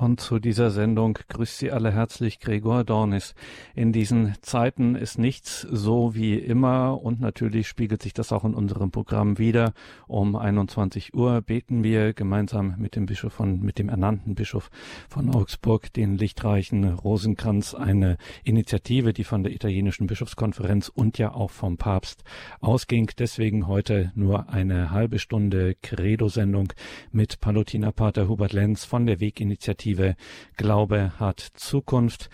Und 0.00 0.18
zu 0.18 0.38
dieser 0.38 0.70
Sendung 0.70 1.18
grüßt 1.28 1.58
Sie 1.58 1.70
alle 1.70 1.92
herzlich 1.92 2.40
Gregor 2.40 2.84
Dornis. 2.84 3.34
In 3.74 3.92
diesen 3.92 4.32
Zeiten 4.40 4.94
ist 4.94 5.18
nichts 5.18 5.60
so 5.60 6.14
wie 6.14 6.36
immer 6.36 7.02
und 7.02 7.20
natürlich 7.20 7.68
spiegelt 7.68 8.00
sich 8.00 8.14
das 8.14 8.32
auch 8.32 8.46
in 8.46 8.54
unserem 8.54 8.90
Programm 8.92 9.36
wieder. 9.36 9.74
Um 10.06 10.36
21 10.36 11.12
Uhr 11.12 11.42
beten 11.42 11.84
wir 11.84 12.14
gemeinsam 12.14 12.76
mit 12.78 12.96
dem 12.96 13.04
Bischof 13.04 13.34
von, 13.34 13.60
mit 13.60 13.78
dem 13.78 13.90
ernannten 13.90 14.34
Bischof 14.34 14.70
von 15.10 15.28
Augsburg 15.34 15.92
den 15.92 16.16
lichtreichen 16.16 16.94
Rosenkranz, 16.94 17.74
eine 17.74 18.16
Initiative, 18.42 19.12
die 19.12 19.24
von 19.24 19.42
der 19.42 19.52
italienischen 19.52 20.06
Bischofskonferenz 20.06 20.88
und 20.88 21.18
ja 21.18 21.34
auch 21.34 21.50
vom 21.50 21.76
Papst 21.76 22.24
ausging. 22.62 23.10
Deswegen 23.18 23.66
heute 23.66 24.12
nur 24.14 24.48
eine 24.48 24.92
halbe 24.92 25.18
Stunde 25.18 25.74
Credo-Sendung 25.82 26.72
mit 27.12 27.40
Palutiner 27.42 27.92
Pater 27.92 28.28
Hubert 28.28 28.54
Lenz 28.54 28.86
von 28.86 29.04
der 29.04 29.20
Weginitiative 29.20 29.89
Initiative 29.90 30.16
Glaube 30.56 31.12
hat 31.18 31.40
Zukunft. 31.54 32.30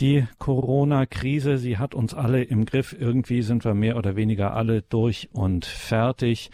Die 0.00 0.26
Corona-Krise, 0.38 1.56
sie 1.56 1.78
hat 1.78 1.94
uns 1.94 2.12
alle 2.12 2.42
im 2.42 2.66
Griff. 2.66 2.94
Irgendwie 2.98 3.42
sind 3.42 3.64
wir 3.64 3.74
mehr 3.74 3.96
oder 3.96 4.16
weniger 4.16 4.54
alle 4.54 4.82
durch 4.82 5.30
und 5.32 5.64
fertig. 5.64 6.50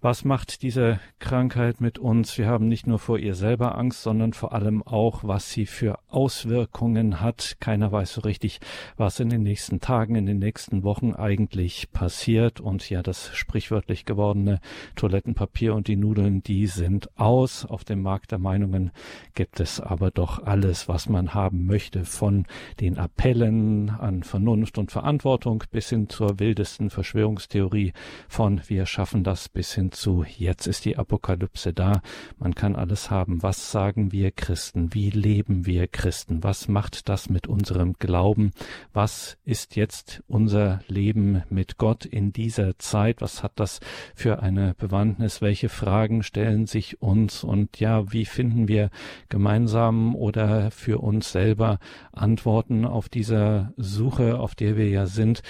Was 0.00 0.24
macht 0.24 0.62
diese 0.62 1.00
Krankheit 1.18 1.80
mit 1.80 1.98
uns? 1.98 2.38
Wir 2.38 2.46
haben 2.46 2.68
nicht 2.68 2.86
nur 2.86 3.00
vor 3.00 3.18
ihr 3.18 3.34
selber 3.34 3.76
Angst, 3.76 4.04
sondern 4.04 4.32
vor 4.32 4.52
allem 4.52 4.80
auch, 4.84 5.24
was 5.24 5.50
sie 5.50 5.66
für 5.66 5.98
Auswirkungen 6.06 7.20
hat. 7.20 7.56
Keiner 7.58 7.90
weiß 7.90 8.12
so 8.12 8.20
richtig, 8.20 8.60
was 8.96 9.18
in 9.18 9.28
den 9.28 9.42
nächsten 9.42 9.80
Tagen, 9.80 10.14
in 10.14 10.24
den 10.24 10.38
nächsten 10.38 10.84
Wochen 10.84 11.14
eigentlich 11.14 11.90
passiert. 11.90 12.60
Und 12.60 12.88
ja, 12.88 13.02
das 13.02 13.34
sprichwörtlich 13.34 14.04
gewordene 14.04 14.60
Toilettenpapier 14.94 15.74
und 15.74 15.88
die 15.88 15.96
Nudeln, 15.96 16.44
die 16.44 16.68
sind 16.68 17.10
aus. 17.18 17.64
Auf 17.64 17.82
dem 17.82 18.00
Markt 18.00 18.30
der 18.30 18.38
Meinungen 18.38 18.92
gibt 19.34 19.58
es 19.58 19.80
aber 19.80 20.12
doch 20.12 20.44
alles, 20.44 20.86
was 20.86 21.08
man 21.08 21.34
haben 21.34 21.66
möchte, 21.66 22.04
von 22.04 22.46
den 22.78 22.98
Appellen 22.98 23.90
an 23.90 24.22
Vernunft 24.22 24.78
und 24.78 24.92
Verantwortung 24.92 25.64
bis 25.72 25.88
hin 25.88 26.08
zur 26.08 26.38
wildesten 26.38 26.88
Verschwörungstheorie 26.88 27.94
von 28.28 28.60
wir 28.68 28.86
schaffen 28.86 29.24
das 29.24 29.48
bis 29.48 29.74
hin 29.74 29.87
zu 29.92 30.24
jetzt 30.24 30.66
ist 30.66 30.84
die 30.84 30.96
Apokalypse 30.96 31.72
da, 31.72 32.02
man 32.38 32.54
kann 32.54 32.76
alles 32.76 33.10
haben. 33.10 33.42
Was 33.42 33.70
sagen 33.70 34.12
wir 34.12 34.30
Christen? 34.30 34.94
Wie 34.94 35.10
leben 35.10 35.66
wir 35.66 35.88
Christen? 35.88 36.42
Was 36.42 36.68
macht 36.68 37.08
das 37.08 37.28
mit 37.28 37.46
unserem 37.46 37.94
Glauben? 37.94 38.52
Was 38.92 39.36
ist 39.44 39.76
jetzt 39.76 40.22
unser 40.26 40.80
Leben 40.88 41.42
mit 41.50 41.78
Gott 41.78 42.04
in 42.04 42.32
dieser 42.32 42.78
Zeit? 42.78 43.20
Was 43.20 43.42
hat 43.42 43.52
das 43.56 43.80
für 44.14 44.42
eine 44.42 44.74
Bewandtnis? 44.74 45.40
Welche 45.40 45.68
Fragen 45.68 46.22
stellen 46.22 46.66
sich 46.66 47.02
uns? 47.02 47.44
Und 47.44 47.80
ja, 47.80 48.12
wie 48.12 48.24
finden 48.24 48.68
wir 48.68 48.90
gemeinsam 49.28 50.14
oder 50.14 50.70
für 50.70 50.98
uns 50.98 51.32
selber 51.32 51.78
Antworten 52.12 52.84
auf 52.84 53.08
dieser 53.08 53.72
Suche, 53.76 54.38
auf 54.38 54.54
der 54.54 54.76
wir 54.76 54.88
ja 54.88 55.06
sind? 55.06 55.42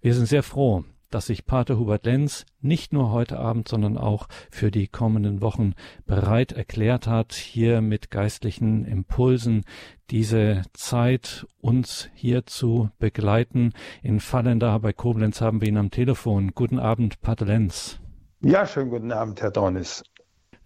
Wir 0.00 0.14
sind 0.14 0.26
sehr 0.26 0.42
froh, 0.42 0.84
dass 1.10 1.26
sich 1.26 1.46
Pater 1.46 1.78
Hubert 1.78 2.06
Lenz 2.06 2.46
nicht 2.60 2.92
nur 2.92 3.12
heute 3.12 3.38
Abend, 3.38 3.68
sondern 3.68 3.96
auch 3.98 4.28
für 4.50 4.70
die 4.70 4.88
kommenden 4.88 5.40
Wochen 5.40 5.74
bereit 6.06 6.52
erklärt 6.52 7.06
hat, 7.06 7.32
hier 7.32 7.80
mit 7.80 8.10
geistlichen 8.10 8.84
Impulsen 8.84 9.64
diese 10.10 10.62
Zeit 10.72 11.46
uns 11.60 12.08
hier 12.14 12.46
zu 12.46 12.90
begleiten. 12.98 13.72
In 14.02 14.20
Fallenda 14.20 14.76
bei 14.78 14.92
Koblenz 14.92 15.40
haben 15.40 15.60
wir 15.60 15.68
ihn 15.68 15.76
am 15.76 15.90
Telefon. 15.90 16.52
Guten 16.54 16.78
Abend, 16.78 17.20
Pater 17.20 17.46
Lenz. 17.46 18.00
Ja, 18.40 18.66
schönen 18.66 18.90
guten 18.90 19.12
Abend, 19.12 19.40
Herr 19.40 19.50
Dornis. 19.50 20.02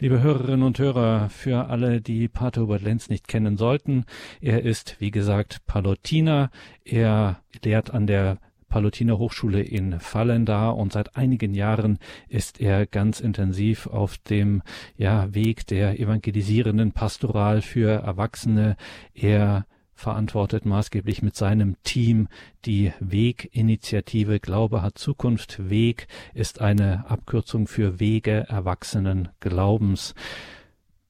Liebe 0.00 0.22
Hörerinnen 0.22 0.62
und 0.62 0.78
Hörer, 0.78 1.28
für 1.28 1.66
alle, 1.70 2.00
die 2.00 2.28
Pater 2.28 2.62
Hubert 2.62 2.82
Lenz 2.82 3.08
nicht 3.08 3.26
kennen 3.26 3.56
sollten, 3.56 4.04
er 4.40 4.62
ist, 4.64 5.00
wie 5.00 5.10
gesagt, 5.10 5.66
Palutiner. 5.66 6.50
Er 6.84 7.40
lehrt 7.64 7.90
an 7.90 8.06
der 8.06 8.38
Palutiner 8.68 9.18
Hochschule 9.18 9.62
in 9.62 9.98
Fallenda 10.00 10.70
und 10.70 10.92
seit 10.92 11.16
einigen 11.16 11.54
Jahren 11.54 11.98
ist 12.28 12.60
er 12.60 12.86
ganz 12.86 13.20
intensiv 13.20 13.86
auf 13.86 14.18
dem 14.18 14.62
ja, 14.96 15.34
Weg 15.34 15.66
der 15.66 15.98
evangelisierenden 15.98 16.92
Pastoral 16.92 17.62
für 17.62 17.90
Erwachsene. 17.90 18.76
Er 19.14 19.66
verantwortet 19.98 20.64
maßgeblich 20.64 21.22
mit 21.22 21.34
seinem 21.34 21.76
Team 21.82 22.28
die 22.64 22.92
Weg-Initiative 23.00 24.38
Glaube 24.38 24.80
hat 24.80 24.96
Zukunft. 24.96 25.68
Weg 25.68 26.06
ist 26.34 26.60
eine 26.60 27.10
Abkürzung 27.10 27.66
für 27.66 27.98
Wege 27.98 28.46
erwachsenen 28.48 29.28
Glaubens. 29.40 30.14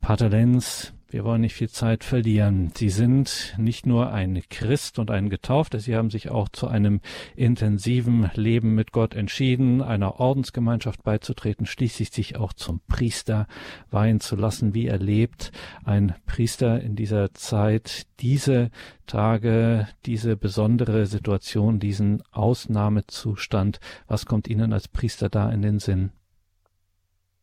Pater 0.01 0.31
Lenz, 0.31 0.95
wir 1.11 1.25
wollen 1.25 1.41
nicht 1.41 1.55
viel 1.55 1.71
Zeit 1.71 2.05
verlieren. 2.05 2.71
Sie 2.77 2.91
sind 2.91 3.55
nicht 3.57 3.87
nur 3.87 4.13
ein 4.13 4.43
Christ 4.51 4.99
und 4.99 5.11
ein 5.11 5.31
Getaufter, 5.31 5.81
Sie 5.81 5.97
haben 5.97 6.11
sich 6.11 6.29
auch 6.29 6.51
zu 6.51 6.69
einem 6.69 7.01
intensiven 7.35 8.31
Leben 8.35 8.75
mit 8.75 8.93
Gott 8.93 9.15
entschieden, 9.15 9.81
einer 9.81 10.21
Ordensgemeinschaft 10.21 11.03
beizutreten, 11.03 11.65
schließlich 11.65 12.11
sich 12.11 12.37
auch 12.37 12.53
zum 12.53 12.81
Priester 12.89 13.47
weihen 13.91 14.21
zu 14.21 14.37
lassen, 14.37 14.75
wie 14.75 14.87
er 14.87 14.99
lebt. 14.99 15.51
Ein 15.85 16.15
Priester 16.27 16.81
in 16.81 16.95
dieser 16.95 17.33
Zeit, 17.33 18.07
diese 18.21 18.71
Tage, 19.07 19.89
diese 20.05 20.37
besondere 20.37 21.07
Situation, 21.07 21.81
diesen 21.81 22.23
Ausnahmezustand. 22.33 23.81
Was 24.07 24.27
kommt 24.27 24.47
Ihnen 24.49 24.75
als 24.75 24.89
Priester 24.89 25.31
da 25.31 25.51
in 25.51 25.63
den 25.63 25.79
Sinn? 25.79 26.11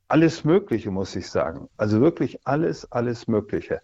Alles 0.07 0.43
Mögliche, 0.43 0.91
muss 0.91 1.15
ich 1.15 1.29
sagen. 1.29 1.69
Also 1.77 2.01
wirklich 2.01 2.39
alles, 2.45 2.91
alles 2.91 3.27
Mögliche. 3.27 3.81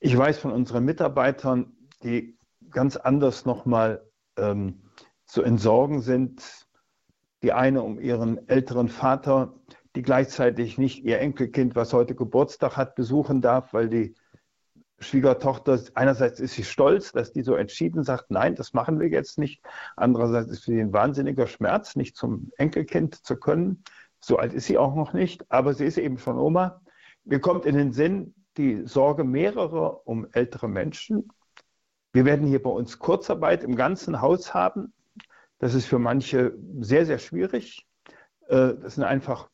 Ich 0.00 0.16
weiß 0.16 0.38
von 0.38 0.52
unseren 0.52 0.84
Mitarbeitern, 0.84 1.72
die 2.02 2.36
ganz 2.70 2.96
anders 2.96 3.46
nochmal 3.46 4.04
ähm, 4.36 4.82
zu 5.24 5.42
entsorgen 5.42 6.00
sind. 6.00 6.66
Die 7.42 7.52
eine 7.52 7.82
um 7.82 7.98
ihren 7.98 8.48
älteren 8.48 8.88
Vater, 8.88 9.54
die 9.96 10.02
gleichzeitig 10.02 10.78
nicht 10.78 11.04
ihr 11.04 11.20
Enkelkind, 11.20 11.76
was 11.76 11.92
heute 11.92 12.14
Geburtstag 12.14 12.76
hat, 12.76 12.94
besuchen 12.94 13.40
darf, 13.40 13.72
weil 13.72 13.88
die 13.88 14.14
Schwiegertochter, 14.98 15.78
einerseits 15.94 16.40
ist 16.40 16.54
sie 16.54 16.64
stolz, 16.64 17.12
dass 17.12 17.32
die 17.32 17.42
so 17.42 17.54
entschieden 17.54 18.04
sagt, 18.04 18.30
nein, 18.30 18.54
das 18.54 18.72
machen 18.72 19.00
wir 19.00 19.08
jetzt 19.08 19.38
nicht. 19.38 19.62
Andererseits 19.96 20.50
ist 20.50 20.64
sie 20.64 20.80
ein 20.80 20.92
wahnsinniger 20.92 21.46
Schmerz, 21.46 21.96
nicht 21.96 22.16
zum 22.16 22.50
Enkelkind 22.56 23.14
zu 23.14 23.36
können. 23.36 23.82
So 24.26 24.38
alt 24.38 24.54
ist 24.54 24.66
sie 24.66 24.78
auch 24.78 24.94
noch 24.94 25.12
nicht, 25.12 25.44
aber 25.50 25.74
sie 25.74 25.84
ist 25.84 25.98
eben 25.98 26.18
schon 26.18 26.38
Oma. 26.38 26.80
Mir 27.24 27.40
kommt 27.40 27.66
in 27.66 27.76
den 27.76 27.92
Sinn 27.92 28.34
die 28.56 28.86
Sorge 28.86 29.22
mehrerer 29.22 30.06
um 30.06 30.26
ältere 30.32 30.66
Menschen. 30.66 31.28
Wir 32.12 32.24
werden 32.24 32.46
hier 32.46 32.62
bei 32.62 32.70
uns 32.70 32.98
Kurzarbeit 32.98 33.62
im 33.62 33.76
ganzen 33.76 34.22
Haus 34.22 34.54
haben. 34.54 34.94
Das 35.58 35.74
ist 35.74 35.84
für 35.84 35.98
manche 35.98 36.56
sehr, 36.80 37.04
sehr 37.04 37.18
schwierig. 37.18 37.86
Äh, 38.48 38.74
das 38.80 38.94
sind 38.94 39.04
einfach, 39.04 39.50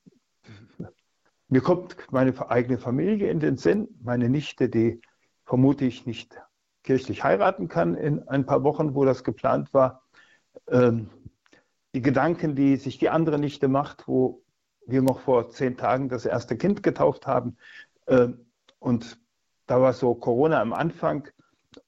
mir 1.48 1.62
kommt 1.62 1.96
meine 2.12 2.32
eigene 2.48 2.78
Familie 2.78 3.28
in 3.28 3.40
den 3.40 3.56
Sinn, 3.56 3.88
meine 4.00 4.28
Nichte, 4.28 4.68
die 4.68 5.00
vermutlich 5.44 6.06
nicht 6.06 6.40
kirchlich 6.84 7.24
heiraten 7.24 7.66
kann 7.66 7.96
in 7.96 8.28
ein 8.28 8.46
paar 8.46 8.62
Wochen, 8.62 8.94
wo 8.94 9.04
das 9.04 9.24
geplant 9.24 9.74
war. 9.74 10.04
Ähm, 10.68 11.10
die 11.92 12.02
Gedanken, 12.02 12.54
die 12.54 12.76
sich 12.76 12.98
die 12.98 13.10
andere 13.10 13.38
Nichte 13.38 13.66
macht, 13.66 14.06
wo 14.06 14.44
wir 14.86 15.02
noch 15.02 15.20
vor 15.20 15.50
zehn 15.50 15.76
Tagen 15.76 16.08
das 16.08 16.26
erste 16.26 16.56
Kind 16.56 16.82
getauft 16.82 17.26
haben. 17.26 17.56
Ähm, 18.06 18.46
und 18.78 19.18
da 19.66 19.80
war 19.80 19.92
so 19.92 20.14
Corona 20.14 20.60
am 20.60 20.72
Anfang. 20.72 21.28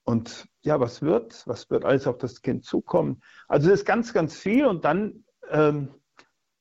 Und 0.05 0.49
ja, 0.63 0.79
was 0.79 1.03
wird? 1.03 1.43
Was 1.47 1.71
wird 1.71 1.85
alles 1.85 2.07
auf 2.07 2.19
das 2.19 2.43
Kind 2.43 2.65
zukommen? 2.65 3.23
Also 3.49 3.69
es 3.71 3.81
ist 3.81 3.87
ganz, 3.87 4.13
ganz 4.13 4.37
viel. 4.37 4.67
Und 4.67 4.85
dann 4.85 5.25
ähm, 5.51 5.89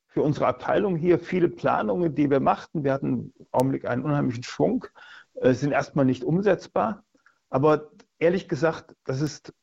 für 0.07 0.21
unsere 0.23 0.47
Abteilung 0.47 0.95
hier 0.95 1.19
viele 1.19 1.47
Planungen, 1.47 2.15
die 2.15 2.29
wir 2.29 2.39
machten. 2.39 2.83
Wir 2.83 2.93
hatten 2.93 3.33
im 3.37 3.47
Augenblick 3.51 3.85
einen 3.85 4.03
unheimlichen 4.03 4.43
Schwung, 4.43 4.85
äh, 5.35 5.53
sind 5.53 5.71
erstmal 5.71 6.05
nicht 6.05 6.23
umsetzbar. 6.23 7.03
Aber 7.49 7.91
ehrlich 8.19 8.49
gesagt, 8.49 8.95
das 9.05 9.21
ist 9.21 9.53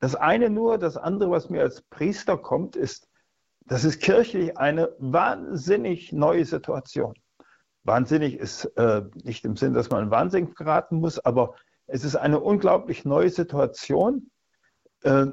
das 0.00 0.16
eine 0.16 0.50
nur. 0.50 0.78
Das 0.78 0.96
andere, 0.96 1.30
was 1.30 1.48
mir 1.48 1.62
als 1.62 1.82
Priester 1.82 2.36
kommt, 2.36 2.76
ist, 2.76 3.08
das 3.66 3.84
ist 3.84 4.00
kirchlich 4.00 4.56
eine 4.58 4.94
wahnsinnig 4.98 6.12
neue 6.12 6.44
Situation. 6.44 7.14
Wahnsinnig 7.84 8.38
ist 8.38 8.64
äh, 8.76 9.02
nicht 9.24 9.44
im 9.44 9.56
Sinn, 9.56 9.74
dass 9.74 9.90
man 9.90 10.04
in 10.04 10.10
Wahnsinn 10.10 10.54
geraten 10.54 10.96
muss, 10.96 11.18
aber 11.18 11.54
es 11.86 12.04
ist 12.04 12.16
eine 12.16 12.40
unglaublich 12.40 13.04
neue 13.04 13.30
Situation. 13.30 14.30
Äh, 15.02 15.26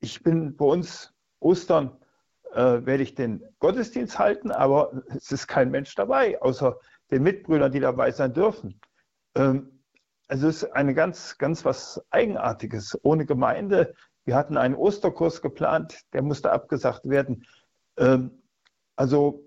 ich 0.00 0.22
bin 0.22 0.56
bei 0.56 0.64
uns 0.64 1.12
Ostern, 1.40 1.96
äh, 2.52 2.84
werde 2.86 3.02
ich 3.02 3.14
den 3.14 3.42
Gottesdienst 3.58 4.18
halten, 4.18 4.50
aber 4.50 5.02
es 5.08 5.30
ist 5.32 5.46
kein 5.46 5.70
Mensch 5.70 5.94
dabei, 5.94 6.40
außer 6.40 6.78
den 7.10 7.22
Mitbrüdern, 7.22 7.72
die 7.72 7.80
dabei 7.80 8.10
sein 8.12 8.32
dürfen. 8.32 8.80
Ähm, 9.34 9.82
also 10.28 10.46
es 10.46 10.62
ist 10.62 10.72
eine 10.72 10.94
ganz, 10.94 11.38
ganz 11.38 11.64
was 11.64 12.00
Eigenartiges. 12.10 12.98
Ohne 13.02 13.26
Gemeinde, 13.26 13.94
wir 14.24 14.36
hatten 14.36 14.56
einen 14.56 14.74
Osterkurs 14.74 15.42
geplant, 15.42 16.00
der 16.12 16.22
musste 16.22 16.52
abgesagt 16.52 17.08
werden. 17.08 17.46
Ähm, 17.96 18.42
also 18.96 19.44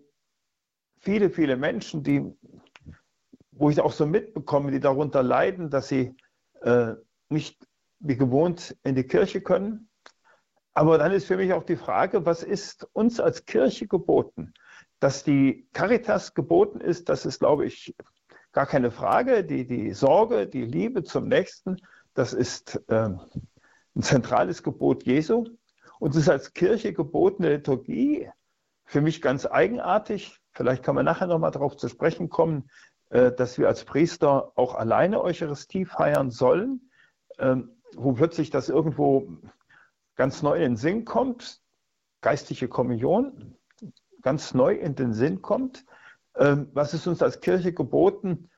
viele, 1.00 1.30
viele 1.30 1.58
Menschen, 1.58 2.04
die 2.04 2.34
wo 3.56 3.70
ich 3.70 3.80
auch 3.80 3.92
so 3.92 4.06
mitbekomme, 4.06 4.72
die 4.72 4.80
darunter 4.80 5.24
leiden, 5.24 5.70
dass 5.70 5.88
sie 5.88 6.16
äh, 6.62 6.94
nicht 7.30 7.66
wie 8.00 8.18
gewohnt 8.18 8.76
in 8.84 8.96
die 8.96 9.06
Kirche 9.06 9.42
können. 9.42 9.90
Aber 10.74 10.98
dann 10.98 11.12
ist 11.12 11.28
für 11.28 11.38
mich 11.38 11.54
auch 11.54 11.64
die 11.64 11.76
Frage, 11.76 12.26
was 12.26 12.44
ist 12.44 12.88
uns 12.94 13.20
als 13.20 13.46
Kirche 13.46 13.88
geboten? 13.88 14.54
Dass 15.00 15.24
die 15.24 15.68
Caritas 15.74 16.34
geboten 16.34 16.82
ist, 16.82 17.10
das 17.10 17.26
ist, 17.26 17.40
glaube 17.40 17.66
ich, 17.66 17.96
gar 18.54 18.66
keine 18.66 18.90
Frage. 18.90 19.44
Die, 19.44 19.68
die 19.68 19.94
Sorge, 19.94 20.48
die 20.48 20.66
Liebe 20.66 21.04
zum 21.04 21.28
Nächsten, 21.28 21.78
das 22.16 22.34
ist 22.34 22.82
äh, 22.88 23.10
ein 23.96 24.02
zentrales 24.02 24.64
Gebot 24.64 25.04
Jesu. 25.04 25.46
Und 26.00 26.12
es 26.12 26.24
ist 26.24 26.30
als 26.30 26.54
Kirche 26.54 26.94
gebotene 26.94 27.56
Liturgie 27.56 28.30
für 28.86 29.02
mich 29.02 29.22
ganz 29.22 29.46
eigenartig. 29.46 30.40
Vielleicht 30.52 30.84
kann 30.84 30.96
man 30.96 31.06
nachher 31.06 31.28
nochmal 31.28 31.52
darauf 31.52 31.78
zu 31.78 31.88
sprechen 31.88 32.30
kommen, 32.30 32.70
äh, 33.10 33.32
dass 33.32 33.58
wir 33.58 33.68
als 33.68 33.86
Priester 33.86 34.52
auch 34.56 34.76
alleine 34.76 35.22
Eucharistie 35.22 35.86
feiern 35.86 36.32
sollen, 36.32 36.90
ähm, 37.40 37.70
wo 37.96 38.14
plötzlich 38.14 38.50
das 38.50 38.70
irgendwo 38.70 39.28
ganz 40.16 40.42
neu 40.42 40.56
in 40.56 40.62
den 40.62 40.78
Sinn 40.78 41.06
kommt, 41.06 41.62
geistliche 42.22 42.68
Kommunion 42.68 43.56
ganz 44.24 44.54
neu 44.54 44.74
in 44.74 44.96
den 44.96 45.14
Sinn 45.14 45.42
kommt. 45.42 45.86
Ähm, 46.36 46.70
was 46.74 46.96
ist 46.96 47.06
uns 47.06 47.22
als 47.22 47.42
Kirche 47.42 47.74
geboten 47.74 48.50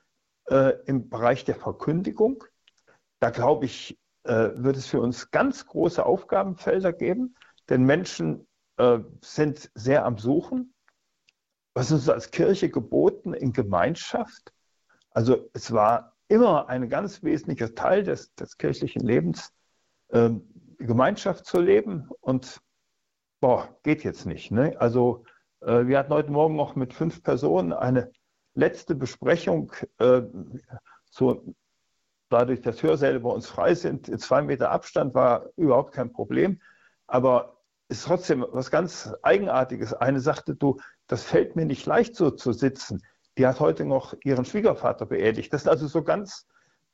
äh, 0.48 0.74
im 0.86 1.10
Bereich 1.10 1.44
der 1.44 1.56
Verkündigung? 1.56 2.44
Da 3.20 3.30
glaube 3.30 3.66
ich, 3.66 3.98
äh, 4.26 4.62
wird 4.62 4.76
es 4.76 4.86
für 4.86 5.00
uns 5.00 5.30
ganz 5.30 5.66
große 5.66 6.04
Aufgabenfelder 6.04 6.92
geben, 6.92 7.34
denn 7.68 7.84
Menschen 7.84 8.46
äh, 8.76 8.98
sind 9.22 9.70
sehr 9.74 10.04
am 10.04 10.18
Suchen. 10.18 10.74
Was 11.74 11.86
ist 11.86 11.92
uns 11.92 12.08
als 12.08 12.30
Kirche 12.30 12.70
geboten 12.70 13.34
in 13.34 13.52
Gemeinschaft? 13.52 14.52
Also 15.10 15.48
es 15.52 15.72
war 15.72 16.16
immer 16.28 16.68
ein 16.68 16.88
ganz 16.88 17.22
wesentlicher 17.22 17.74
Teil 17.74 18.02
des, 18.02 18.34
des 18.34 18.58
kirchlichen 18.58 19.02
Lebens, 19.02 19.52
ähm, 20.10 20.42
Gemeinschaft 20.78 21.46
zu 21.46 21.60
leben 21.60 22.08
und 22.20 22.60
boah, 23.40 23.78
geht 23.82 24.04
jetzt 24.04 24.26
nicht. 24.26 24.50
Ne? 24.50 24.74
Also 24.78 25.24
äh, 25.60 25.86
wir 25.86 25.98
hatten 25.98 26.12
heute 26.12 26.30
Morgen 26.32 26.56
noch 26.56 26.76
mit 26.76 26.92
fünf 26.92 27.22
Personen 27.22 27.72
eine 27.72 28.10
letzte 28.54 28.94
Besprechung, 28.94 29.72
äh, 29.98 30.22
so, 31.10 31.54
dadurch, 32.28 32.60
dass 32.60 32.82
Hörsäle 32.82 33.20
bei 33.20 33.30
uns 33.30 33.46
frei 33.46 33.74
sind, 33.74 34.08
in 34.08 34.18
zwei 34.18 34.42
Meter 34.42 34.70
Abstand 34.70 35.14
war 35.14 35.50
überhaupt 35.56 35.92
kein 35.92 36.12
Problem. 36.12 36.60
Aber 37.06 37.56
ist 37.88 38.04
trotzdem 38.04 38.44
was 38.50 38.70
ganz 38.70 39.12
Eigenartiges. 39.22 39.94
Eine 39.94 40.20
sagte, 40.20 40.54
du, 40.54 40.78
das 41.06 41.22
fällt 41.22 41.56
mir 41.56 41.66
nicht 41.66 41.86
leicht 41.86 42.16
so 42.16 42.30
zu 42.30 42.52
sitzen. 42.52 43.02
Die 43.38 43.46
hat 43.46 43.60
heute 43.60 43.84
noch 43.84 44.14
ihren 44.24 44.44
Schwiegervater 44.44 45.06
beerdigt. 45.06 45.52
Das 45.52 45.62
sind 45.62 45.70
also 45.70 45.86
so 45.86 46.02
ganz, 46.02 46.46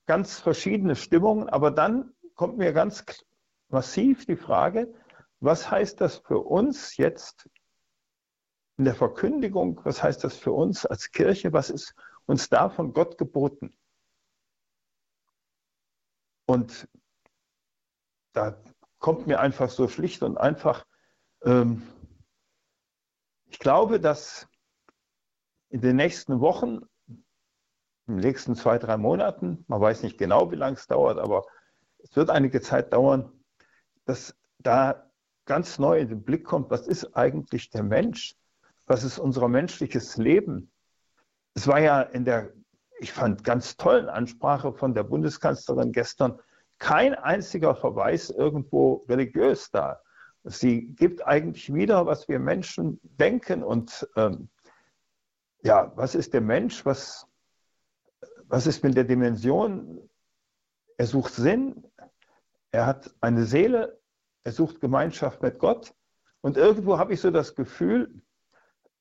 ganz 0.07 0.39
verschiedene 0.39 0.97
Stimmungen. 0.97 1.49
Aber 1.49 1.71
dann 1.71 2.13
kommt 2.35 2.59
mir 2.59 2.73
ganz 2.73 3.05
massiv 3.69 4.27
die 4.27 4.37
Frage, 4.37 4.93
was 5.41 5.71
heißt 5.71 6.01
das 6.01 6.19
für 6.19 6.39
uns 6.39 6.97
jetzt 6.97 7.49
in 8.77 8.85
der 8.85 8.95
Verkündigung? 8.95 9.81
Was 9.85 10.03
heißt 10.03 10.25
das 10.25 10.37
für 10.37 10.53
uns 10.53 10.87
als 10.87 11.11
Kirche? 11.11 11.53
Was 11.53 11.71
ist 11.71 11.95
uns 12.27 12.49
da 12.49 12.69
von 12.69 12.93
Gott 12.93 13.19
geboten? 13.19 13.75
Und 16.53 16.87
da 18.35 18.63
kommt 18.99 19.27
mir 19.27 19.41
einfach 19.41 19.71
so 19.71 19.89
schlicht 19.89 20.23
und 20.23 20.37
einfach, 20.37 20.85
ähm, 21.45 21.83
ich 23.47 23.59
glaube, 23.59 23.99
dass 23.99 24.47
in 25.71 25.81
den 25.81 25.97
nächsten 25.97 26.41
Wochen, 26.41 26.81
in 27.07 27.25
den 28.17 28.17
nächsten 28.17 28.55
zwei, 28.55 28.77
drei 28.77 28.99
Monaten, 28.99 29.65
man 29.67 29.81
weiß 29.81 30.03
nicht 30.03 30.19
genau, 30.19 30.51
wie 30.51 30.57
lange 30.57 30.77
es 30.77 30.87
dauert, 30.87 31.19
aber 31.19 31.47
es 32.01 32.15
wird 32.17 32.29
einige 32.29 32.61
Zeit 32.61 32.93
dauern, 32.93 33.33
dass 34.05 34.37
da 34.59 35.11
ganz 35.47 35.79
neu 35.79 36.01
in 36.01 36.09
den 36.09 36.23
Blick 36.23 36.45
kommt, 36.45 36.69
was 36.69 36.87
ist 36.87 37.17
eigentlich 37.17 37.71
der 37.71 37.83
Mensch? 37.83 38.37
Was 38.85 39.05
ist 39.05 39.19
unser 39.19 39.49
menschliches 39.49 40.19
Leben? 40.19 40.71
Es 41.55 41.67
war 41.67 41.81
ja 41.81 42.03
in 42.03 42.27
der, 42.27 42.53
ich 43.03 43.13
fand, 43.13 43.43
ganz 43.43 43.77
tollen 43.77 44.09
Ansprache 44.09 44.73
von 44.73 44.95
der 44.95 45.03
Bundeskanzlerin 45.03 45.91
gestern 45.91 46.39
kein 46.79 47.15
einziger 47.15 47.75
Verweis 47.75 48.31
irgendwo 48.31 49.05
religiös 49.09 49.73
da. 49.73 50.01
Sie 50.45 50.87
gibt 50.95 51.27
eigentlich 51.27 51.75
wieder, 51.75 52.07
was 52.07 52.29
wir 52.29 52.39
Menschen 52.39 53.01
denken 53.03 53.65
und 53.65 54.09
ähm, 54.15 54.49
ja, 55.65 55.93
was 55.97 56.15
ist 56.15 56.33
der 56.33 56.43
Mensch? 56.43 56.87
Was, 56.87 57.27
was 58.45 58.69
ist 58.69 58.85
mit 58.85 58.97
der 58.97 59.05
Dimension? 59.05 60.09
Er 60.97 61.07
sucht 61.07 61.35
Sinn, 61.35 61.85
er 62.71 62.87
hat 62.87 63.13
eine 63.21 63.45
Seele, 63.45 63.99
er 64.45 64.53
sucht 64.53 64.81
Gemeinschaft 64.81 65.43
mit 65.43 65.59
Gott. 65.59 65.93
Und 66.41 66.57
irgendwo 66.57 66.99
habe 66.99 67.15
ich 67.15 67.21
so 67.21 67.33
das 67.33 67.57
Gefühl, 67.57 68.23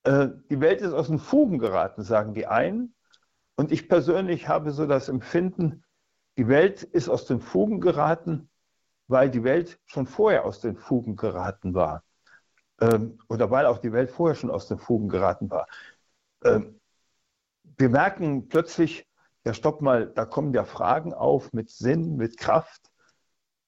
äh, 0.04 0.30
die 0.50 0.60
Welt 0.60 0.82
ist 0.82 0.94
aus 0.94 1.08
den 1.08 1.20
Fugen 1.20 1.60
geraten, 1.60 2.02
sagen 2.02 2.34
die 2.34 2.48
einen. 2.48 2.96
Und 3.62 3.72
ich 3.72 3.88
persönlich 3.88 4.48
habe 4.48 4.72
so 4.72 4.88
das 4.88 5.08
Empfinden, 5.08 5.84
die 6.36 6.48
Welt 6.48 6.82
ist 6.82 7.10
aus 7.10 7.26
den 7.26 7.40
Fugen 7.40 7.80
geraten, 7.80 8.50
weil 9.08 9.30
die 9.30 9.44
Welt 9.44 9.80
schon 9.86 10.08
vorher 10.08 10.46
aus 10.46 10.62
den 10.62 10.76
Fugen 10.76 11.16
geraten 11.16 11.76
war. 11.76 12.04
Ähm, 12.80 13.20
oder 13.30 13.52
weil 13.52 13.68
auch 13.68 13.78
die 13.78 13.94
Welt 13.94 14.10
vorher 14.10 14.34
schon 14.34 14.50
aus 14.50 14.68
den 14.68 14.80
Fugen 14.80 15.10
geraten 15.10 15.52
war. 15.52 15.68
Ähm, 16.44 16.80
wir 17.78 17.90
merken 17.90 18.48
plötzlich, 18.48 19.08
ja, 19.46 19.54
stopp 19.54 19.80
mal, 19.84 20.08
da 20.08 20.26
kommen 20.26 20.56
ja 20.56 20.64
Fragen 20.64 21.14
auf 21.14 21.54
mit 21.54 21.70
Sinn, 21.70 22.16
mit 22.16 22.38
Kraft 22.38 22.90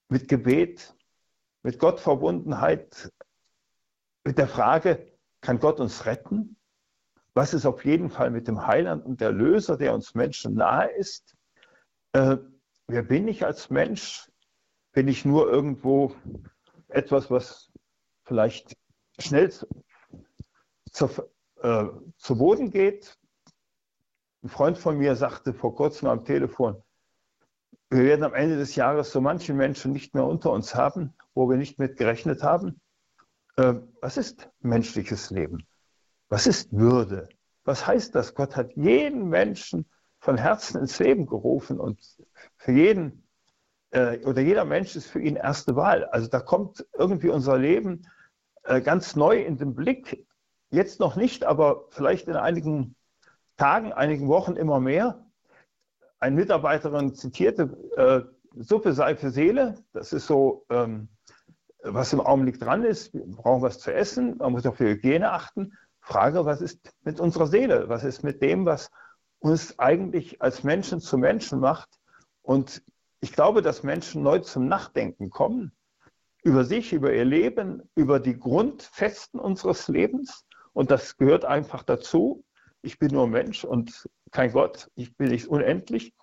mit 0.09 0.27
Gebet, 0.27 0.95
mit 1.61 1.77
Gottverbundenheit, 1.77 3.11
mit 4.23 4.39
der 4.39 4.47
Frage, 4.47 5.13
kann 5.39 5.59
Gott 5.59 5.79
uns 5.79 6.07
retten? 6.07 6.57
Was 7.35 7.53
ist 7.53 7.65
auf 7.65 7.83
jeden 7.83 8.09
Fall 8.09 8.29
mit 8.29 8.47
dem 8.47 8.67
Heiland 8.67 9.05
und 9.05 9.19
der 9.19 9.31
Löser, 9.31 9.77
der 9.77 9.93
uns 9.93 10.13
Menschen 10.13 10.53
nahe 10.53 10.89
ist? 10.91 11.35
Äh, 12.11 12.37
wer 12.87 13.03
bin 13.03 13.27
ich 13.27 13.45
als 13.45 13.69
Mensch? 13.69 14.29
Bin 14.91 15.07
ich 15.07 15.25
nur 15.25 15.51
irgendwo 15.51 16.15
etwas, 16.89 17.31
was 17.31 17.71
vielleicht 18.23 18.77
schnell 19.17 19.51
zu, 19.51 19.67
zu, 20.91 21.09
äh, 21.61 21.85
zu 22.17 22.37
Boden 22.37 22.69
geht? 22.69 23.17
Ein 24.43 24.49
Freund 24.49 24.77
von 24.77 24.97
mir 24.97 25.15
sagte 25.15 25.53
vor 25.53 25.73
kurzem 25.75 26.09
am 26.09 26.25
Telefon, 26.25 26.83
wir 27.89 28.03
werden 28.03 28.23
am 28.23 28.33
Ende 28.33 28.57
des 28.57 28.75
Jahres 28.75 29.11
so 29.11 29.21
manche 29.21 29.53
Menschen 29.53 29.91
nicht 29.91 30.13
mehr 30.13 30.25
unter 30.25 30.51
uns 30.51 30.75
haben, 30.75 31.13
wo 31.33 31.49
wir 31.49 31.57
nicht 31.57 31.79
mit 31.79 31.97
gerechnet 31.97 32.43
haben. 32.43 32.79
Äh, 33.55 33.75
was 34.01 34.17
ist 34.17 34.49
menschliches 34.59 35.31
Leben? 35.31 35.65
Was 36.33 36.47
ist 36.47 36.75
Würde? 36.75 37.29
Was 37.63 37.85
heißt 37.85 38.15
das? 38.15 38.33
Gott 38.33 38.55
hat 38.55 38.75
jeden 38.75 39.29
Menschen 39.29 39.85
von 40.17 40.35
Herzen 40.35 40.79
ins 40.79 40.97
Leben 40.97 41.27
gerufen 41.27 41.79
und 41.79 41.99
für 42.57 42.71
jeden 42.71 43.27
äh, 43.91 44.17
oder 44.25 44.41
jeder 44.41 44.65
Mensch 44.65 44.95
ist 44.95 45.05
für 45.05 45.21
ihn 45.21 45.35
erste 45.35 45.75
Wahl. 45.75 46.05
Also 46.05 46.27
da 46.27 46.39
kommt 46.39 46.87
irgendwie 46.97 47.29
unser 47.29 47.59
Leben 47.59 48.07
äh, 48.63 48.81
ganz 48.81 49.15
neu 49.15 49.43
in 49.43 49.59
den 49.59 49.75
Blick. 49.75 50.25
Jetzt 50.71 50.99
noch 50.99 51.15
nicht, 51.15 51.43
aber 51.45 51.85
vielleicht 51.91 52.27
in 52.27 52.35
einigen 52.35 52.95
Tagen, 53.57 53.93
einigen 53.93 54.27
Wochen 54.27 54.55
immer 54.55 54.79
mehr 54.79 55.23
eine 56.19 56.35
Mitarbeiterin 56.35 57.13
zitierte, 57.13 57.77
äh, 57.95 58.21
Suppe 58.59 58.93
sei 58.93 59.15
für 59.15 59.29
Seele. 59.29 59.75
Das 59.93 60.13
ist 60.13 60.25
so, 60.25 60.65
ähm, 60.71 61.09
was 61.83 62.11
im 62.11 62.21
Augenblick 62.21 62.59
dran 62.59 62.83
ist. 62.83 63.13
Wir 63.13 63.23
brauchen 63.27 63.61
was 63.61 63.77
zu 63.77 63.93
essen. 63.93 64.37
Man 64.37 64.53
muss 64.53 64.65
auf 64.65 64.77
die 64.77 64.85
Hygiene 64.85 65.31
achten. 65.31 65.73
Frage, 66.03 66.45
was 66.45 66.61
ist 66.61 66.93
mit 67.03 67.19
unserer 67.21 67.47
Seele? 67.47 67.87
Was 67.87 68.03
ist 68.03 68.23
mit 68.23 68.41
dem, 68.41 68.65
was 68.65 68.91
uns 69.39 69.79
eigentlich 69.79 70.41
als 70.41 70.63
Menschen 70.63 70.99
zu 70.99 71.17
Menschen 71.17 71.59
macht? 71.59 71.89
Und 72.41 72.83
ich 73.21 73.31
glaube, 73.31 73.61
dass 73.61 73.83
Menschen 73.83 74.21
neu 74.21 74.39
zum 74.39 74.67
Nachdenken 74.67 75.29
kommen 75.29 75.71
über 76.43 76.65
sich, 76.65 76.91
über 76.91 77.13
ihr 77.13 77.23
Leben, 77.23 77.89
über 77.95 78.19
die 78.19 78.37
Grundfesten 78.37 79.39
unseres 79.39 79.87
Lebens. 79.87 80.45
Und 80.73 80.91
das 80.91 81.15
gehört 81.15 81.45
einfach 81.45 81.83
dazu. 81.83 82.43
Ich 82.81 82.99
bin 82.99 83.13
nur 83.13 83.27
Mensch 83.27 83.63
und 83.63 84.09
kein 84.31 84.51
Gott, 84.51 84.91
ich 84.95 85.15
bin 85.15 85.29
nicht 85.29 85.47
unendlich, 85.47 86.13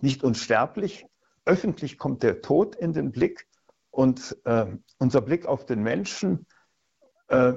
nicht 0.00 0.24
unsterblich. 0.24 1.04
Öffentlich 1.44 1.98
kommt 1.98 2.22
der 2.22 2.40
Tod 2.40 2.74
in 2.74 2.94
den 2.94 3.12
Blick 3.12 3.46
und 3.90 4.34
äh, 4.44 4.66
unser 4.98 5.20
Blick 5.20 5.44
auf 5.44 5.66
den 5.66 5.82
Menschen, 5.82 6.46
äh, 7.28 7.52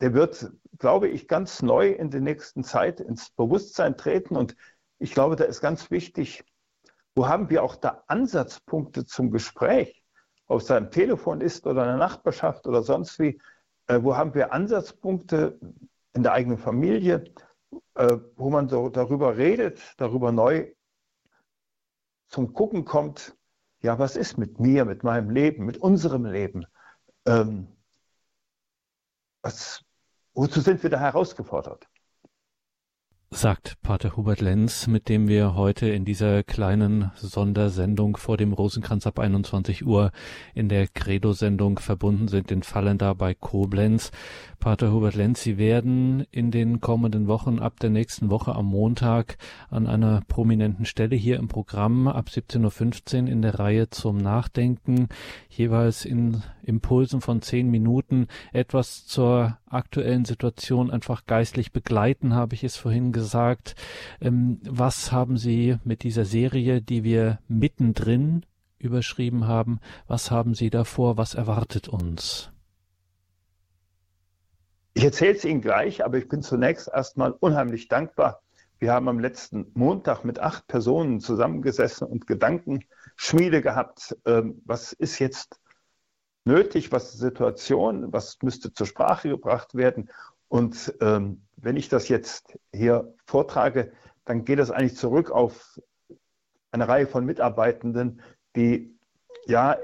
der 0.00 0.14
wird, 0.14 0.50
glaube 0.78 1.08
ich, 1.08 1.28
ganz 1.28 1.62
neu 1.62 1.90
in 1.90 2.10
der 2.10 2.20
nächsten 2.20 2.64
Zeit 2.64 3.00
ins 3.00 3.30
Bewusstsein 3.30 3.96
treten. 3.96 4.36
Und 4.36 4.56
ich 4.98 5.12
glaube, 5.12 5.36
da 5.36 5.44
ist 5.44 5.60
ganz 5.60 5.90
wichtig, 5.90 6.44
wo 7.14 7.28
haben 7.28 7.48
wir 7.50 7.62
auch 7.62 7.76
da 7.76 8.02
Ansatzpunkte 8.08 9.06
zum 9.06 9.30
Gespräch? 9.30 10.02
Ob 10.46 10.60
es 10.60 10.66
da 10.66 10.76
ein 10.76 10.90
Telefon 10.90 11.40
ist 11.40 11.66
oder 11.66 11.84
eine 11.84 11.96
Nachbarschaft 11.96 12.66
oder 12.66 12.82
sonst 12.82 13.18
wie, 13.18 13.40
äh, 13.86 14.00
wo 14.02 14.16
haben 14.16 14.34
wir 14.34 14.52
Ansatzpunkte 14.52 15.58
in 16.12 16.22
der 16.22 16.32
eigenen 16.32 16.58
Familie, 16.58 17.24
äh, 17.94 18.18
wo 18.36 18.50
man 18.50 18.68
so 18.68 18.88
darüber 18.88 19.36
redet, 19.36 19.80
darüber 19.96 20.32
neu 20.32 20.72
zum 22.28 22.52
Gucken 22.52 22.84
kommt, 22.84 23.36
ja, 23.80 23.98
was 23.98 24.16
ist 24.16 24.38
mit 24.38 24.58
mir, 24.58 24.84
mit 24.84 25.04
meinem 25.04 25.30
Leben, 25.30 25.66
mit 25.66 25.78
unserem 25.78 26.24
Leben? 26.24 26.66
Ähm, 27.26 27.68
was, 29.44 29.84
wozu 30.32 30.60
sind 30.60 30.82
wir 30.82 30.90
da 30.90 30.98
herausgefordert? 30.98 31.86
Sagt 33.34 33.82
Pater 33.82 34.16
Hubert 34.16 34.40
Lenz, 34.40 34.86
mit 34.86 35.08
dem 35.08 35.26
wir 35.26 35.56
heute 35.56 35.88
in 35.88 36.04
dieser 36.04 36.44
kleinen 36.44 37.10
Sondersendung 37.16 38.16
vor 38.16 38.36
dem 38.36 38.52
Rosenkranz 38.52 39.08
ab 39.08 39.18
21 39.18 39.84
Uhr 39.84 40.12
in 40.54 40.68
der 40.68 40.86
Credo-Sendung 40.86 41.80
verbunden 41.80 42.28
sind, 42.28 42.52
in 42.52 42.62
Fallenda 42.62 43.12
bei 43.12 43.34
Koblenz. 43.34 44.12
Pater 44.60 44.92
Hubert 44.92 45.16
Lenz, 45.16 45.42
Sie 45.42 45.58
werden 45.58 46.24
in 46.30 46.52
den 46.52 46.80
kommenden 46.80 47.26
Wochen 47.26 47.58
ab 47.58 47.80
der 47.80 47.90
nächsten 47.90 48.30
Woche 48.30 48.54
am 48.54 48.66
Montag 48.66 49.36
an 49.68 49.88
einer 49.88 50.22
prominenten 50.28 50.84
Stelle 50.84 51.16
hier 51.16 51.36
im 51.36 51.48
Programm 51.48 52.06
ab 52.06 52.28
17.15 52.30 53.22
Uhr 53.24 53.28
in 53.28 53.42
der 53.42 53.58
Reihe 53.58 53.90
zum 53.90 54.16
Nachdenken 54.16 55.08
jeweils 55.48 56.04
in 56.04 56.42
Impulsen 56.62 57.20
von 57.20 57.42
zehn 57.42 57.70
Minuten 57.70 58.28
etwas 58.52 59.04
zur 59.06 59.58
aktuellen 59.68 60.24
Situation 60.24 60.90
einfach 60.90 61.26
geistlich 61.26 61.72
begleiten, 61.72 62.34
habe 62.34 62.54
ich 62.54 62.64
es 62.64 62.76
vorhin 62.76 63.12
gesagt. 63.12 63.23
Ähm, 64.20 64.60
was 64.62 65.12
haben 65.12 65.36
Sie 65.36 65.76
mit 65.84 66.02
dieser 66.02 66.24
Serie, 66.24 66.82
die 66.82 67.04
wir 67.04 67.38
mittendrin 67.48 68.44
überschrieben 68.78 69.46
haben, 69.46 69.80
was 70.06 70.30
haben 70.30 70.54
Sie 70.54 70.70
davor, 70.70 71.16
was 71.16 71.34
erwartet 71.34 71.88
uns? 71.88 72.50
Ich 74.94 75.04
erzähle 75.04 75.36
es 75.36 75.44
Ihnen 75.44 75.60
gleich, 75.60 76.04
aber 76.04 76.18
ich 76.18 76.28
bin 76.28 76.42
zunächst 76.42 76.88
erstmal 76.88 77.32
unheimlich 77.32 77.88
dankbar. 77.88 78.42
Wir 78.78 78.92
haben 78.92 79.08
am 79.08 79.18
letzten 79.18 79.66
Montag 79.74 80.24
mit 80.24 80.38
acht 80.38 80.66
Personen 80.66 81.20
zusammengesessen 81.20 82.06
und 82.06 82.26
Gedankenschmiede 82.26 83.62
gehabt. 83.62 84.16
Ähm, 84.26 84.60
was 84.64 84.92
ist 84.92 85.18
jetzt 85.18 85.58
nötig, 86.44 86.92
was 86.92 87.06
ist 87.06 87.14
die 87.14 87.24
Situation, 87.24 88.12
was 88.12 88.38
müsste 88.42 88.72
zur 88.72 88.86
Sprache 88.86 89.30
gebracht 89.30 89.74
werden. 89.74 90.10
Und 90.54 90.94
ähm, 91.00 91.42
wenn 91.56 91.76
ich 91.76 91.88
das 91.88 92.08
jetzt 92.08 92.56
hier 92.72 93.12
vortrage, 93.26 93.90
dann 94.24 94.44
geht 94.44 94.60
das 94.60 94.70
eigentlich 94.70 94.96
zurück 94.96 95.32
auf 95.32 95.80
eine 96.70 96.86
Reihe 96.86 97.08
von 97.08 97.26
Mitarbeitenden, 97.26 98.22
die 98.54 98.96
ja 99.46 99.76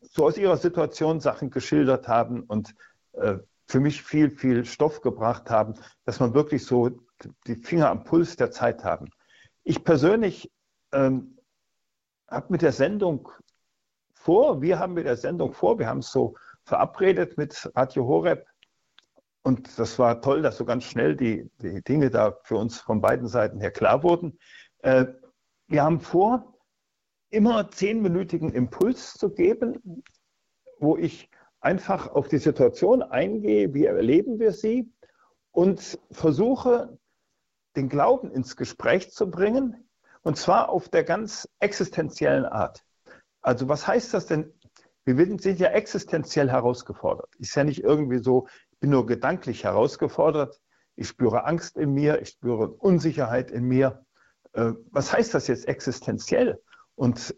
so 0.00 0.24
aus 0.24 0.38
ihrer 0.38 0.58
Situation 0.58 1.18
Sachen 1.18 1.50
geschildert 1.50 2.06
haben 2.06 2.44
und 2.44 2.72
äh, 3.14 3.38
für 3.66 3.80
mich 3.80 4.04
viel, 4.04 4.30
viel 4.30 4.64
Stoff 4.64 5.00
gebracht 5.00 5.50
haben, 5.50 5.74
dass 6.04 6.20
man 6.20 6.34
wirklich 6.34 6.64
so 6.64 6.90
die 7.48 7.56
Finger 7.56 7.90
am 7.90 8.04
Puls 8.04 8.36
der 8.36 8.52
Zeit 8.52 8.84
haben. 8.84 9.10
Ich 9.64 9.82
persönlich 9.82 10.52
ähm, 10.92 11.36
habe 12.30 12.46
mit 12.50 12.62
der 12.62 12.70
Sendung 12.70 13.28
vor, 14.14 14.62
wir 14.62 14.78
haben 14.78 14.94
mit 14.94 15.06
der 15.06 15.16
Sendung 15.16 15.52
vor, 15.52 15.80
wir 15.80 15.88
haben 15.88 15.98
es 15.98 16.12
so 16.12 16.36
verabredet 16.62 17.36
mit 17.36 17.68
Radio 17.74 18.06
Horeb 18.06 18.46
und 19.42 19.78
das 19.78 19.98
war 19.98 20.20
toll, 20.20 20.42
dass 20.42 20.56
so 20.56 20.64
ganz 20.64 20.84
schnell 20.84 21.16
die, 21.16 21.50
die 21.60 21.82
Dinge 21.82 22.10
da 22.10 22.38
für 22.42 22.56
uns 22.56 22.80
von 22.80 23.00
beiden 23.00 23.26
Seiten 23.26 23.60
her 23.60 23.72
klar 23.72 24.02
wurden. 24.02 24.38
Äh, 24.78 25.06
wir 25.66 25.82
haben 25.82 26.00
vor, 26.00 26.58
immer 27.30 27.70
zehnminütigen 27.70 28.52
Impuls 28.52 29.14
zu 29.14 29.30
geben, 29.30 30.02
wo 30.78 30.96
ich 30.96 31.30
einfach 31.60 32.08
auf 32.08 32.28
die 32.28 32.38
Situation 32.38 33.02
eingehe, 33.02 33.72
wie 33.74 33.86
erleben 33.86 34.38
wir 34.38 34.52
sie 34.52 34.92
und 35.50 35.98
versuche, 36.10 36.98
den 37.74 37.88
Glauben 37.88 38.30
ins 38.30 38.56
Gespräch 38.56 39.10
zu 39.10 39.30
bringen, 39.30 39.88
und 40.22 40.36
zwar 40.36 40.68
auf 40.68 40.88
der 40.88 41.04
ganz 41.04 41.48
existenziellen 41.58 42.44
Art. 42.44 42.84
Also 43.40 43.68
was 43.68 43.86
heißt 43.86 44.14
das 44.14 44.26
denn? 44.26 44.52
Wir 45.04 45.16
sind 45.40 45.58
ja 45.58 45.68
existenziell 45.70 46.48
herausgefordert. 46.48 47.34
Ist 47.38 47.56
ja 47.56 47.64
nicht 47.64 47.82
irgendwie 47.82 48.18
so, 48.18 48.46
bin 48.82 48.90
nur 48.90 49.06
gedanklich 49.06 49.62
herausgefordert. 49.62 50.60
Ich 50.96 51.06
spüre 51.06 51.44
Angst 51.44 51.76
in 51.76 51.94
mir, 51.94 52.20
ich 52.20 52.30
spüre 52.30 52.68
Unsicherheit 52.68 53.52
in 53.52 53.64
mir. 53.64 54.04
Äh, 54.54 54.72
was 54.90 55.12
heißt 55.12 55.32
das 55.32 55.46
jetzt 55.46 55.68
existenziell? 55.68 56.60
Und 56.96 57.34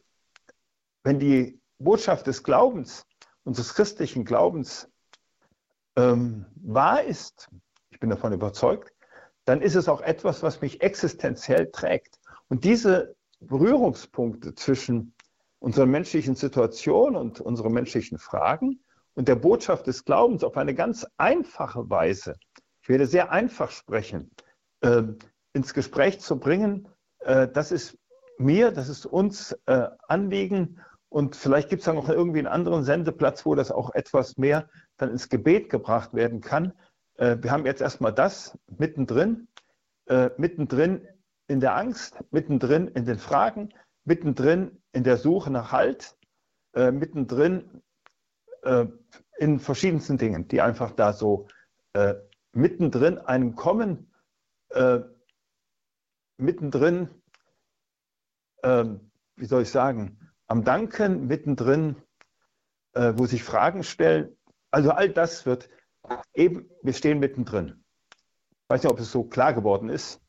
wenn 1.02 1.18
die 1.18 1.60
Botschaft 1.78 2.26
des 2.26 2.42
Glaubens, 2.42 3.06
unseres 3.44 3.74
christlichen 3.74 4.24
Glaubens 4.24 4.88
ähm, 5.96 6.46
wahr 6.56 7.04
ist, 7.04 7.50
ich 7.90 8.00
bin 8.00 8.08
davon 8.08 8.32
überzeugt, 8.32 8.94
dann 9.44 9.60
ist 9.60 9.74
es 9.74 9.86
auch 9.86 10.00
etwas, 10.00 10.42
was 10.42 10.62
mich 10.62 10.80
existenziell 10.80 11.70
trägt. 11.70 12.18
Und 12.48 12.64
diese 12.64 13.16
Berührungspunkte 13.40 14.54
zwischen 14.54 15.14
unserer 15.58 15.84
menschlichen 15.84 16.36
Situation 16.36 17.16
und 17.16 17.42
unseren 17.42 17.74
menschlichen 17.74 18.18
Fragen 18.18 18.80
und 19.14 19.28
der 19.28 19.36
Botschaft 19.36 19.86
des 19.86 20.04
Glaubens 20.04 20.44
auf 20.44 20.56
eine 20.56 20.74
ganz 20.74 21.06
einfache 21.16 21.88
Weise, 21.88 22.34
ich 22.82 22.88
werde 22.88 23.06
sehr 23.06 23.32
einfach 23.32 23.70
sprechen, 23.70 24.30
äh, 24.80 25.02
ins 25.52 25.72
Gespräch 25.72 26.20
zu 26.20 26.38
bringen, 26.38 26.88
äh, 27.20 27.48
das 27.48 27.72
ist 27.72 27.98
mir, 28.38 28.72
das 28.72 28.88
ist 28.88 29.06
uns 29.06 29.52
äh, 29.66 29.88
Anliegen. 30.08 30.80
Und 31.08 31.36
vielleicht 31.36 31.68
gibt 31.68 31.80
es 31.80 31.86
dann 31.86 31.94
noch 31.94 32.08
irgendwie 32.08 32.40
einen 32.40 32.48
anderen 32.48 32.84
Sendeplatz, 32.84 33.46
wo 33.46 33.54
das 33.54 33.70
auch 33.70 33.94
etwas 33.94 34.36
mehr 34.36 34.68
dann 34.96 35.10
ins 35.10 35.28
Gebet 35.28 35.70
gebracht 35.70 36.12
werden 36.14 36.40
kann. 36.40 36.72
Äh, 37.16 37.36
wir 37.40 37.52
haben 37.52 37.66
jetzt 37.66 37.80
erstmal 37.80 38.12
das 38.12 38.58
mittendrin, 38.66 39.48
äh, 40.06 40.30
mittendrin 40.36 41.06
in 41.46 41.60
der 41.60 41.76
Angst, 41.76 42.22
mittendrin 42.30 42.88
in 42.88 43.04
den 43.04 43.18
Fragen, 43.18 43.68
mittendrin 44.04 44.82
in 44.92 45.04
der 45.04 45.16
Suche 45.16 45.50
nach 45.50 45.72
Halt, 45.72 46.16
äh, 46.74 46.90
mittendrin 46.90 47.82
äh, 48.64 48.86
in 49.38 49.58
verschiedensten 49.58 50.18
Dingen, 50.18 50.48
die 50.48 50.60
einfach 50.60 50.92
da 50.92 51.12
so 51.12 51.48
äh, 51.92 52.14
mittendrin 52.52 53.18
einem 53.18 53.54
kommen, 53.54 54.10
äh, 54.70 55.00
mittendrin, 56.36 57.08
ähm, 58.62 59.10
wie 59.36 59.46
soll 59.46 59.62
ich 59.62 59.70
sagen, 59.70 60.18
am 60.46 60.64
Danken, 60.64 61.26
mittendrin, 61.26 61.96
äh, 62.92 63.12
wo 63.16 63.26
sich 63.26 63.42
Fragen 63.42 63.82
stellen. 63.82 64.36
Also 64.70 64.90
all 64.90 65.08
das 65.08 65.46
wird 65.46 65.68
eben, 66.34 66.68
wir 66.82 66.92
stehen 66.92 67.18
mittendrin. 67.18 67.84
Ich 68.50 68.68
weiß 68.68 68.82
nicht, 68.82 68.92
ob 68.92 69.00
es 69.00 69.10
so 69.10 69.24
klar 69.24 69.52
geworden 69.52 69.88
ist. 69.88 70.20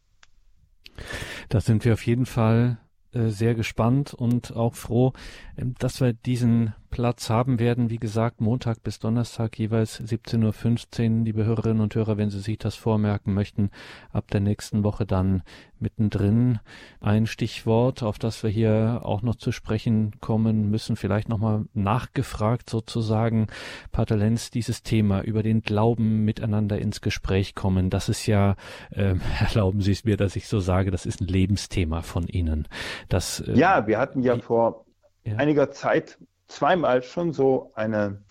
Da 1.50 1.62
sind 1.62 1.86
wir 1.86 1.94
auf 1.94 2.06
jeden 2.06 2.26
Fall 2.26 2.80
sehr 3.16 3.56
gespannt 3.56 4.14
und 4.14 4.56
auch 4.56 4.76
froh, 4.76 5.14
ähm, 5.58 5.76
dass 5.80 6.02
wir 6.02 6.14
diesen 6.14 6.74
Platz 6.90 7.30
haben 7.30 7.60
werden. 7.60 7.90
Wie 7.90 7.98
gesagt, 7.98 8.40
Montag 8.42 8.84
bis 8.84 9.00
Donnerstag 9.00 9.60
jeweils 9.60 10.00
17.15 10.02 11.20
Uhr. 11.20 11.26
Liebe 11.26 11.46
Hörerinnen 11.46 11.82
und 11.82 11.94
Hörer, 11.96 12.18
wenn 12.18 12.30
Sie 12.30 12.40
sich 12.40 12.58
das 12.58 12.76
vormerken 12.76 13.34
möchten, 13.34 13.70
ab 14.14 14.32
der 14.32 14.40
nächsten 14.40 14.84
Woche 14.84 15.06
dann 15.06 15.44
mittendrin. 15.82 16.60
Ein 17.00 17.28
Stichwort, 17.28 18.04
auf 18.04 18.20
das 18.20 18.44
wir 18.44 18.50
hier 18.50 19.02
auch 19.04 19.22
noch 19.22 19.36
zu 19.36 19.52
sprechen 19.52 20.20
kommen 20.22 20.70
müssen, 20.70 20.96
vielleicht 20.96 21.30
nochmal 21.30 21.66
nachgefragt 21.74 22.70
sozusagen. 22.70 23.48
Pater 23.92 24.18
Lenz, 24.18 24.52
dieses 24.52 24.84
Thema 24.84 25.22
über 25.22 25.44
den 25.44 25.62
Glauben 25.62 26.26
miteinander 26.26 26.80
ins 26.80 27.02
Gespräch 27.02 27.56
kommen, 27.56 27.90
das 27.90 28.10
ist 28.10 28.26
ja, 28.26 28.56
äh, 28.92 29.16
erlauben 29.40 29.82
Sie 29.82 29.92
es 29.92 30.04
mir, 30.04 30.18
dass 30.18 30.36
ich 30.36 30.48
so 30.48 30.60
sage, 30.60 30.92
das 30.92 31.06
ist 31.06 31.22
ein 31.22 31.28
Lebensthema 31.28 32.02
von 32.02 32.28
Ihnen. 32.28 32.68
Das, 33.10 33.40
äh, 33.42 33.54
ja, 33.54 33.88
wir 33.88 34.00
hatten 34.00 34.22
ja 34.22 34.38
vor 34.38 34.86
ja. 35.24 35.36
einiger 35.38 35.72
Zeit 35.72 36.18
zweimal 36.48 37.04
schon 37.04 37.34
so 37.34 37.72
eine 37.76 38.24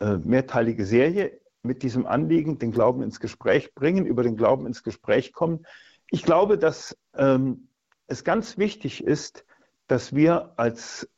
äh, 0.00 0.16
mehrteilige 0.16 0.84
Serie 0.84 1.40
mit 1.62 1.82
diesem 1.82 2.06
Anliegen, 2.06 2.58
den 2.58 2.72
Glauben 2.72 3.02
ins 3.02 3.20
Gespräch 3.20 3.74
bringen, 3.74 4.06
über 4.06 4.22
den 4.22 4.36
Glauben 4.36 4.66
ins 4.66 4.82
Gespräch 4.82 5.32
kommen. 5.32 5.66
Ich 6.10 6.22
glaube, 6.22 6.58
dass 6.58 6.96
ähm, 7.14 7.68
es 8.06 8.24
ganz 8.24 8.58
wichtig 8.58 9.04
ist, 9.04 9.44
dass 9.86 10.14
wir 10.14 10.52
als 10.58 11.08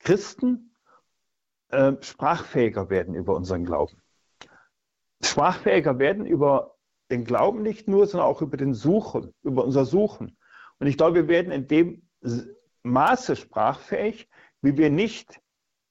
Christen 0.00 0.74
äh, 1.68 1.92
sprachfähiger 2.00 2.90
werden 2.90 3.14
über 3.14 3.34
unseren 3.34 3.64
Glauben. 3.64 4.00
Sprachfähiger 5.22 5.98
werden 5.98 6.26
über 6.26 6.76
den 7.10 7.24
Glauben 7.24 7.62
nicht 7.62 7.88
nur, 7.88 8.06
sondern 8.06 8.28
auch 8.28 8.42
über 8.42 8.56
den 8.56 8.74
Suchen, 8.74 9.34
über 9.42 9.64
unser 9.64 9.84
Suchen. 9.84 10.36
Und 10.78 10.86
ich 10.86 10.96
glaube, 10.96 11.16
wir 11.16 11.28
werden 11.28 11.52
in 11.52 11.66
dem 11.66 12.08
Maße 12.82 13.36
sprachfähig, 13.36 14.28
wie 14.60 14.76
wir 14.76 14.90
nicht 14.90 15.40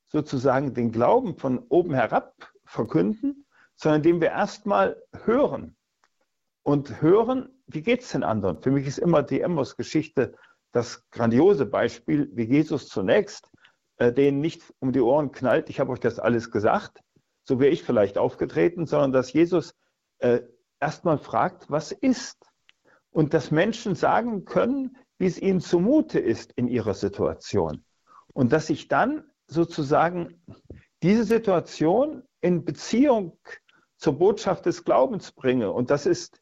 sozusagen 0.08 0.74
den 0.74 0.92
Glauben 0.92 1.38
von 1.38 1.60
oben 1.70 1.94
herab 1.94 2.52
verkünden, 2.66 3.46
sondern 3.76 4.00
indem 4.02 4.22
wir 4.22 4.30
erstmal 4.30 5.02
hören. 5.24 5.76
Und 6.62 7.02
hören, 7.02 7.53
wie 7.68 7.82
geht 7.82 8.02
es 8.02 8.12
den 8.12 8.24
anderen? 8.24 8.62
Für 8.62 8.72
mich 8.72 8.88
ist 8.88 9.00
immer 9.00 9.24
die 9.24 9.42
Emmos-Geschichte 9.42 10.36
das 10.72 11.08
grandiose 11.12 11.66
Beispiel, 11.66 12.30
wie 12.34 12.44
Jesus 12.44 12.88
zunächst 12.88 13.50
äh, 13.98 14.12
denen 14.12 14.42
nicht 14.42 14.62
um 14.80 14.92
die 14.92 15.02
Ohren 15.02 15.32
knallt, 15.32 15.70
ich 15.70 15.80
habe 15.80 15.92
euch 15.92 16.00
das 16.00 16.20
alles 16.20 16.52
gesagt, 16.52 17.00
so 17.44 17.60
wäre 17.60 17.72
ich 17.72 17.84
vielleicht 17.84 18.18
aufgetreten, 18.18 18.86
sondern 18.86 19.12
dass 19.12 19.34
Jesus 19.34 19.76
äh, 20.20 20.42
erstmal 20.80 21.18
fragt, 21.18 21.70
was 21.70 21.92
ist? 21.92 22.46
Und 23.12 23.34
dass 23.34 23.52
Menschen 23.52 23.96
sagen 23.96 24.46
können, 24.46 24.98
wie 25.20 25.28
es 25.28 25.40
ihnen 25.40 25.62
zumute 25.62 26.20
ist 26.20 26.54
in 26.54 26.68
ihrer 26.68 26.96
Situation. 26.96 27.86
Und 28.34 28.52
dass 28.52 28.70
ich 28.70 28.88
dann 28.88 29.24
sozusagen 29.48 30.44
diese 31.04 31.24
Situation 31.24 32.24
in 32.42 32.66
Beziehung 32.66 33.38
zur 33.98 34.18
Botschaft 34.18 34.66
des 34.66 34.84
Glaubens 34.84 35.32
bringe. 35.32 35.72
Und 35.72 35.92
das 35.92 36.06
ist 36.06 36.42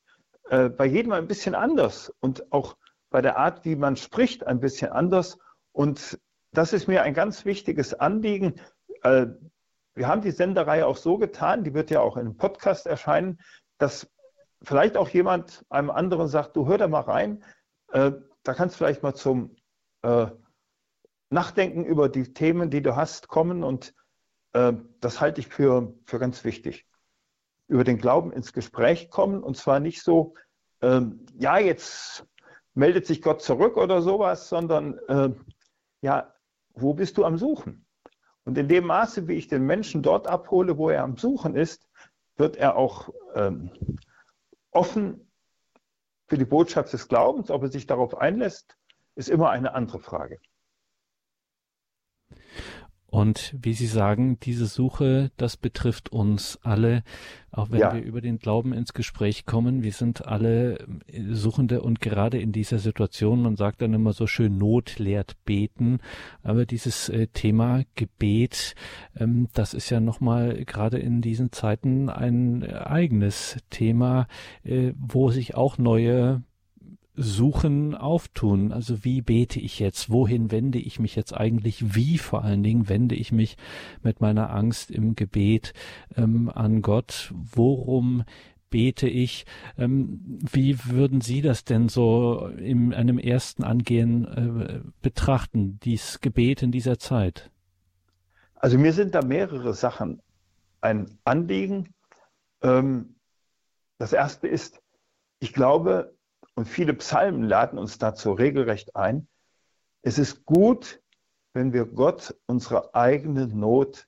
äh, 0.51 0.67
bei 0.67 0.85
jedem 0.85 1.13
ein 1.13 1.27
bisschen 1.27 1.55
anders 1.55 2.13
und 2.19 2.51
auch 2.51 2.75
bei 3.09 3.21
der 3.21 3.37
Art, 3.37 3.63
wie 3.63 3.77
man 3.77 3.95
spricht, 3.95 4.45
ein 4.45 4.59
bisschen 4.59 4.91
anders. 4.91 5.37
Und 5.71 6.19
das 6.51 6.73
ist 6.73 6.89
mir 6.89 7.03
ein 7.03 7.13
ganz 7.13 7.45
wichtiges 7.45 7.93
Anliegen. 7.93 8.55
Äh, 9.03 9.27
wir 9.95 10.09
haben 10.09 10.21
die 10.21 10.31
Sendereihe 10.31 10.85
auch 10.85 10.97
so 10.97 11.17
getan, 11.17 11.63
die 11.63 11.73
wird 11.73 11.89
ja 11.89 12.01
auch 12.01 12.17
in 12.17 12.25
einem 12.25 12.35
Podcast 12.35 12.85
erscheinen, 12.85 13.39
dass 13.77 14.11
vielleicht 14.61 14.97
auch 14.97 15.07
jemand 15.07 15.65
einem 15.69 15.89
anderen 15.89 16.27
sagt, 16.27 16.57
du 16.57 16.67
hör 16.67 16.77
da 16.77 16.89
mal 16.89 16.99
rein, 16.99 17.45
äh, 17.93 18.11
da 18.43 18.53
kannst 18.53 18.75
du 18.75 18.79
vielleicht 18.79 19.03
mal 19.03 19.15
zum 19.15 19.55
Nachdenken 21.29 21.85
über 21.85 22.09
die 22.09 22.33
Themen, 22.33 22.71
die 22.71 22.81
du 22.81 22.95
hast, 22.95 23.27
kommen 23.27 23.63
und 23.63 23.93
das 24.51 25.21
halte 25.21 25.41
ich 25.41 25.47
für, 25.47 25.93
für 26.05 26.17
ganz 26.17 26.43
wichtig. 26.43 26.87
Über 27.71 27.85
den 27.85 27.99
Glauben 27.99 28.33
ins 28.33 28.51
Gespräch 28.51 29.09
kommen 29.09 29.41
und 29.41 29.55
zwar 29.55 29.79
nicht 29.79 30.03
so, 30.03 30.33
ähm, 30.81 31.25
ja, 31.39 31.57
jetzt 31.57 32.27
meldet 32.73 33.05
sich 33.05 33.21
Gott 33.21 33.41
zurück 33.41 33.77
oder 33.77 34.01
sowas, 34.01 34.49
sondern 34.49 34.97
äh, 35.07 35.29
ja, 36.01 36.33
wo 36.73 36.93
bist 36.93 37.17
du 37.17 37.23
am 37.23 37.37
Suchen? 37.37 37.85
Und 38.43 38.57
in 38.57 38.67
dem 38.67 38.87
Maße, 38.87 39.29
wie 39.29 39.35
ich 39.35 39.47
den 39.47 39.65
Menschen 39.65 40.03
dort 40.03 40.27
abhole, 40.27 40.77
wo 40.77 40.89
er 40.89 41.03
am 41.03 41.15
Suchen 41.15 41.55
ist, 41.55 41.87
wird 42.35 42.57
er 42.57 42.75
auch 42.75 43.07
ähm, 43.35 43.71
offen 44.71 45.31
für 46.27 46.37
die 46.37 46.43
Botschaft 46.43 46.91
des 46.91 47.07
Glaubens. 47.07 47.49
Ob 47.51 47.63
er 47.63 47.69
sich 47.69 47.87
darauf 47.87 48.17
einlässt, 48.17 48.75
ist 49.15 49.29
immer 49.29 49.49
eine 49.49 49.75
andere 49.75 49.99
Frage. 49.99 50.41
Und 53.21 53.55
wie 53.61 53.73
Sie 53.73 53.85
sagen, 53.85 54.39
diese 54.39 54.65
Suche, 54.65 55.29
das 55.37 55.55
betrifft 55.55 56.11
uns 56.11 56.57
alle, 56.63 57.03
auch 57.51 57.69
wenn 57.69 57.79
ja. 57.79 57.93
wir 57.93 58.01
über 58.01 58.19
den 58.19 58.39
Glauben 58.39 58.73
ins 58.73 58.93
Gespräch 58.93 59.45
kommen. 59.45 59.83
Wir 59.83 59.91
sind 59.91 60.25
alle 60.25 60.79
äh, 61.05 61.21
Suchende 61.29 61.83
und 61.83 62.01
gerade 62.01 62.39
in 62.39 62.51
dieser 62.51 62.79
Situation, 62.79 63.43
man 63.43 63.57
sagt 63.57 63.83
dann 63.83 63.93
immer 63.93 64.13
so 64.13 64.25
schön, 64.25 64.57
Not 64.57 64.97
lehrt 64.97 65.35
beten. 65.45 65.99
Aber 66.41 66.65
dieses 66.65 67.09
äh, 67.09 67.27
Thema 67.27 67.83
Gebet, 67.93 68.73
ähm, 69.15 69.49
das 69.53 69.75
ist 69.75 69.91
ja 69.91 69.99
nochmal 69.99 70.65
gerade 70.65 70.97
in 70.97 71.21
diesen 71.21 71.51
Zeiten 71.51 72.09
ein 72.09 72.63
eigenes 72.63 73.59
Thema, 73.69 74.25
äh, 74.63 74.93
wo 74.97 75.29
sich 75.29 75.53
auch 75.53 75.77
neue 75.77 76.41
Suchen 77.15 77.95
auftun. 77.95 78.71
Also 78.71 79.03
wie 79.03 79.21
bete 79.21 79.59
ich 79.59 79.79
jetzt? 79.79 80.09
Wohin 80.09 80.51
wende 80.51 80.79
ich 80.79 80.99
mich 80.99 81.15
jetzt 81.15 81.33
eigentlich? 81.33 81.95
Wie 81.95 82.17
vor 82.17 82.43
allen 82.43 82.63
Dingen 82.63 82.89
wende 82.89 83.15
ich 83.15 83.31
mich 83.31 83.57
mit 84.01 84.21
meiner 84.21 84.51
Angst 84.51 84.91
im 84.91 85.15
Gebet 85.15 85.73
ähm, 86.15 86.49
an 86.49 86.81
Gott? 86.81 87.33
Worum 87.35 88.23
bete 88.69 89.07
ich? 89.07 89.45
Ähm, 89.77 90.39
wie 90.51 90.85
würden 90.85 91.21
Sie 91.21 91.41
das 91.41 91.63
denn 91.63 91.89
so 91.89 92.47
in 92.47 92.93
einem 92.93 93.19
ersten 93.19 93.63
Angehen 93.63 94.25
äh, 94.25 94.81
betrachten, 95.01 95.79
dieses 95.83 96.21
Gebet 96.21 96.63
in 96.63 96.71
dieser 96.71 96.97
Zeit? 96.97 97.51
Also 98.55 98.77
mir 98.77 98.93
sind 98.93 99.13
da 99.13 99.21
mehrere 99.21 99.73
Sachen 99.73 100.21
ein 100.79 101.17
Anliegen. 101.23 101.93
Ähm, 102.61 103.15
das 103.97 104.13
erste 104.13 104.47
ist, 104.47 104.81
ich 105.39 105.53
glaube, 105.53 106.15
und 106.55 106.65
viele 106.65 106.93
Psalmen 106.93 107.43
laden 107.43 107.79
uns 107.79 107.97
dazu 107.97 108.33
regelrecht 108.33 108.95
ein. 108.95 109.27
Es 110.01 110.17
ist 110.17 110.45
gut, 110.45 111.01
wenn 111.53 111.73
wir 111.73 111.85
Gott 111.85 112.35
unsere 112.45 112.93
eigene 112.95 113.47
Not, 113.47 114.07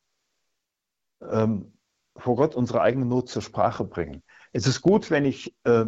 ähm, 1.22 1.74
vor 2.16 2.36
Gott 2.36 2.56
unsere 2.56 2.82
eigene 2.82 3.06
Not 3.06 3.30
zur 3.30 3.42
Sprache 3.42 3.84
bringen. 3.84 4.24
Es 4.52 4.68
ist 4.68 4.82
gut, 4.82 5.10
wenn 5.10 5.26
ich 5.26 5.56
äh, 5.64 5.86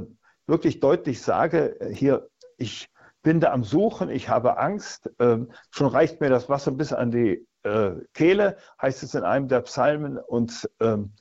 wirklich 0.47 0.79
deutlich 0.79 1.21
sage, 1.21 1.79
äh, 1.79 1.93
hier, 1.93 2.29
ich 2.57 2.89
bin 3.21 3.39
da 3.39 3.51
am 3.51 3.63
Suchen, 3.63 4.09
ich 4.09 4.29
habe 4.29 4.57
Angst, 4.57 5.09
äh, 5.19 5.39
schon 5.71 5.87
reicht 5.87 6.21
mir 6.21 6.29
das 6.29 6.49
Wasser 6.49 6.71
bis 6.71 6.93
an 6.93 7.11
die 7.11 7.45
äh, 7.63 7.95
Kehle, 8.13 8.57
heißt 8.81 9.03
es 9.03 9.15
in 9.15 9.23
einem 9.23 9.47
der 9.47 9.61
Psalmen. 9.61 10.17
Und 10.17 10.69
ähm, 10.79 11.13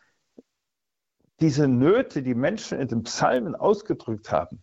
diese 1.41 1.67
Nöte, 1.67 2.23
die 2.23 2.35
Menschen 2.35 2.79
in 2.79 2.89
den 2.89 3.03
Psalmen 3.05 3.55
ausgedrückt 3.55 4.31
haben, 4.31 4.63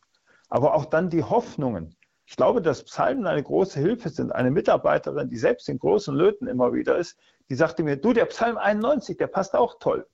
aber 0.52 0.76
auch 0.76 0.86
dann 0.86 1.10
die 1.10 1.24
Hoffnungen. 1.24 1.96
Ich 2.26 2.36
glaube, 2.36 2.62
dass 2.62 2.84
Psalmen 2.84 3.26
eine 3.26 3.42
große 3.42 3.80
Hilfe 3.80 4.10
sind. 4.10 4.32
Eine 4.32 4.52
Mitarbeiterin, 4.52 5.30
die 5.30 5.38
selbst 5.38 5.68
in 5.70 5.80
großen 5.80 6.14
Löten 6.14 6.46
immer 6.46 6.74
wieder 6.74 6.98
ist, 6.98 7.18
die 7.50 7.56
sagte 7.56 7.84
mir, 7.84 7.96
du, 7.96 8.14
der 8.14 8.26
Psalm 8.26 8.58
91, 8.58 9.18
der 9.18 9.28
passt 9.28 9.56
auch 9.56 9.80
toll. 9.80 10.06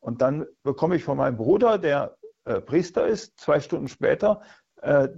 Und 0.00 0.22
dann 0.22 0.46
bekomme 0.62 0.94
ich 0.94 1.04
von 1.04 1.16
meinem 1.16 1.36
Bruder, 1.36 1.78
der 1.78 2.16
äh, 2.44 2.60
Priester 2.60 3.06
ist, 3.06 3.40
zwei 3.40 3.60
Stunden 3.60 3.88
später, 3.88 4.42
äh, 4.82 5.08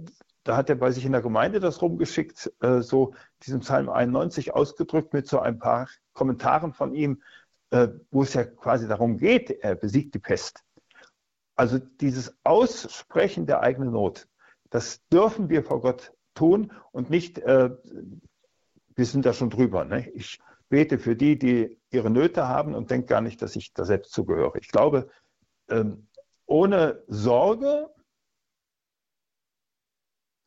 da 0.43 0.57
hat 0.57 0.69
er 0.69 0.75
bei 0.75 0.91
sich 0.91 1.05
in 1.05 1.11
der 1.11 1.21
Gemeinde 1.21 1.59
das 1.59 1.81
rumgeschickt, 1.81 2.51
äh, 2.61 2.81
so 2.81 3.13
diesen 3.43 3.59
Psalm 3.59 3.89
91 3.89 4.53
ausgedrückt 4.53 5.13
mit 5.13 5.27
so 5.27 5.39
ein 5.39 5.59
paar 5.59 5.87
Kommentaren 6.13 6.73
von 6.73 6.93
ihm, 6.93 7.21
äh, 7.69 7.89
wo 8.09 8.23
es 8.23 8.33
ja 8.33 8.45
quasi 8.45 8.87
darum 8.87 9.17
geht, 9.17 9.51
er 9.51 9.75
besiegt 9.75 10.15
die 10.15 10.19
Pest. 10.19 10.63
Also 11.55 11.77
dieses 11.77 12.35
Aussprechen 12.43 13.45
der 13.45 13.59
eigenen 13.61 13.91
Not, 13.91 14.27
das 14.71 15.05
dürfen 15.09 15.49
wir 15.49 15.63
vor 15.63 15.81
Gott 15.81 16.13
tun 16.33 16.71
und 16.91 17.09
nicht, 17.09 17.37
äh, 17.39 17.69
wir 18.95 19.05
sind 19.05 19.25
da 19.25 19.33
schon 19.33 19.49
drüber. 19.51 19.85
Ne? 19.85 20.09
Ich 20.11 20.39
bete 20.69 20.97
für 20.97 21.15
die, 21.15 21.37
die 21.37 21.79
ihre 21.91 22.09
Nöte 22.09 22.47
haben 22.47 22.73
und 22.73 22.89
denke 22.89 23.07
gar 23.07 23.21
nicht, 23.21 23.41
dass 23.41 23.55
ich 23.55 23.73
da 23.73 23.85
selbst 23.85 24.13
zugehöre. 24.13 24.57
Ich 24.59 24.69
glaube, 24.69 25.09
ähm, 25.69 26.07
ohne 26.45 27.03
Sorge 27.07 27.89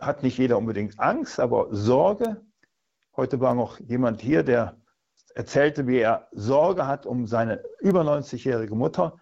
hat 0.01 0.23
nicht 0.23 0.39
jeder 0.39 0.59
unbedingt 0.59 0.99
Angst, 0.99 1.39
aber 1.39 1.69
Sorge. 1.71 2.45
Heute 3.17 3.41
war 3.41 3.55
noch 3.55 3.79
jemand 3.79 4.21
hier, 4.21 4.43
der 4.43 4.81
erzählte, 5.35 5.87
wie 5.87 5.99
er 5.99 6.29
Sorge 6.33 6.87
hat 6.87 7.07
um 7.07 7.27
seine 7.27 7.63
über 7.81 8.03
90-jährige 8.03 8.75
Mutter, 8.75 9.19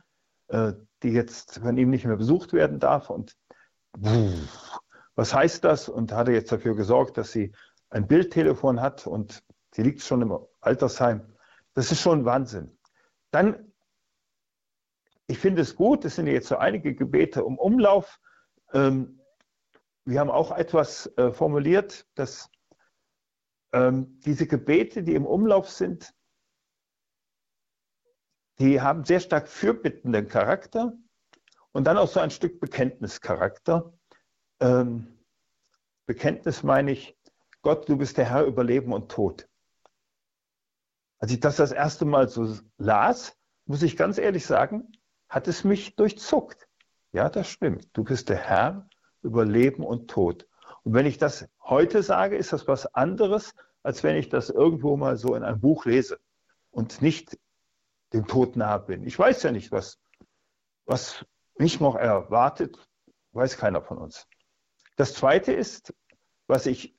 äh, 0.48 0.72
die 1.02 1.10
jetzt 1.10 1.58
von 1.58 1.76
ihm 1.76 1.90
nicht 1.90 2.04
mehr 2.04 2.16
besucht 2.16 2.52
werden 2.52 2.78
darf. 2.78 3.10
Und 3.10 3.36
was 5.14 5.34
heißt 5.34 5.64
das? 5.64 5.88
Und 5.88 6.12
hat 6.12 6.28
er 6.28 6.34
jetzt 6.34 6.52
dafür 6.52 6.74
gesorgt, 6.74 7.18
dass 7.18 7.32
sie 7.32 7.52
ein 7.90 8.06
Bildtelefon 8.06 8.80
hat 8.80 9.06
und 9.06 9.44
sie 9.72 9.82
liegt 9.82 10.02
schon 10.02 10.22
im 10.22 10.38
Altersheim. 10.60 11.36
Das 11.74 11.92
ist 11.92 12.00
schon 12.00 12.24
Wahnsinn. 12.24 12.78
Dann, 13.30 13.72
ich 15.26 15.38
finde 15.38 15.62
es 15.62 15.76
gut, 15.76 16.04
es 16.04 16.16
sind 16.16 16.26
jetzt 16.26 16.48
so 16.48 16.56
einige 16.56 16.94
Gebete 16.94 17.44
um 17.44 17.58
Umlauf. 17.58 18.20
Ähm, 18.72 19.20
wir 20.04 20.20
haben 20.20 20.30
auch 20.30 20.50
etwas 20.50 21.06
äh, 21.16 21.30
formuliert, 21.30 22.06
dass 22.14 22.50
ähm, 23.72 24.18
diese 24.20 24.46
Gebete, 24.46 25.02
die 25.02 25.14
im 25.14 25.26
Umlauf 25.26 25.70
sind, 25.70 26.14
die 28.58 28.80
haben 28.80 29.04
sehr 29.04 29.20
stark 29.20 29.48
fürbittenden 29.48 30.28
Charakter 30.28 30.92
und 31.72 31.84
dann 31.84 31.96
auch 31.96 32.08
so 32.08 32.20
ein 32.20 32.30
Stück 32.30 32.60
Bekenntnischarakter. 32.60 33.92
Ähm, 34.62 35.08
Bekenntnis 36.06 36.62
meine 36.62 36.92
ich, 36.92 37.18
Gott, 37.62 37.88
du 37.88 37.96
bist 37.96 38.16
der 38.16 38.26
Herr 38.26 38.44
über 38.44 38.62
Leben 38.62 38.92
und 38.92 39.10
Tod. 39.10 39.48
Als 41.18 41.32
ich 41.32 41.40
das 41.40 41.56
das 41.56 41.72
erste 41.72 42.04
Mal 42.04 42.28
so 42.28 42.56
las, 42.78 43.36
muss 43.66 43.82
ich 43.82 43.96
ganz 43.96 44.18
ehrlich 44.18 44.46
sagen, 44.46 44.92
hat 45.28 45.48
es 45.48 45.64
mich 45.64 45.96
durchzuckt. 45.96 46.68
Ja, 47.10 47.28
das 47.28 47.48
stimmt. 47.48 47.88
Du 47.92 48.04
bist 48.04 48.28
der 48.28 48.36
Herr 48.36 48.88
über 49.22 49.44
Leben 49.44 49.84
und 49.84 50.08
Tod. 50.08 50.46
Und 50.84 50.94
wenn 50.94 51.06
ich 51.06 51.18
das 51.18 51.48
heute 51.64 52.04
sage, 52.04 52.36
ist 52.36 52.52
das 52.52 52.68
was 52.68 52.86
anderes, 52.94 53.56
als 53.82 54.04
wenn 54.04 54.14
ich 54.14 54.28
das 54.28 54.48
irgendwo 54.48 54.96
mal 54.96 55.16
so 55.16 55.34
in 55.34 55.42
einem 55.42 55.60
Buch 55.60 55.86
lese 55.86 56.20
und 56.70 57.02
nicht 57.02 57.36
dem 58.12 58.28
Tod 58.28 58.54
nahe 58.54 58.78
bin. 58.78 59.04
Ich 59.08 59.18
weiß 59.18 59.42
ja 59.42 59.50
nicht, 59.50 59.72
was, 59.72 59.98
was 60.84 61.26
mich 61.58 61.80
noch 61.80 61.96
erwartet, 61.96 62.78
weiß 63.32 63.56
keiner 63.56 63.82
von 63.82 63.98
uns. 63.98 64.28
Das 64.96 65.14
Zweite 65.14 65.52
ist, 65.52 65.94
was 66.46 66.66
ich 66.66 66.94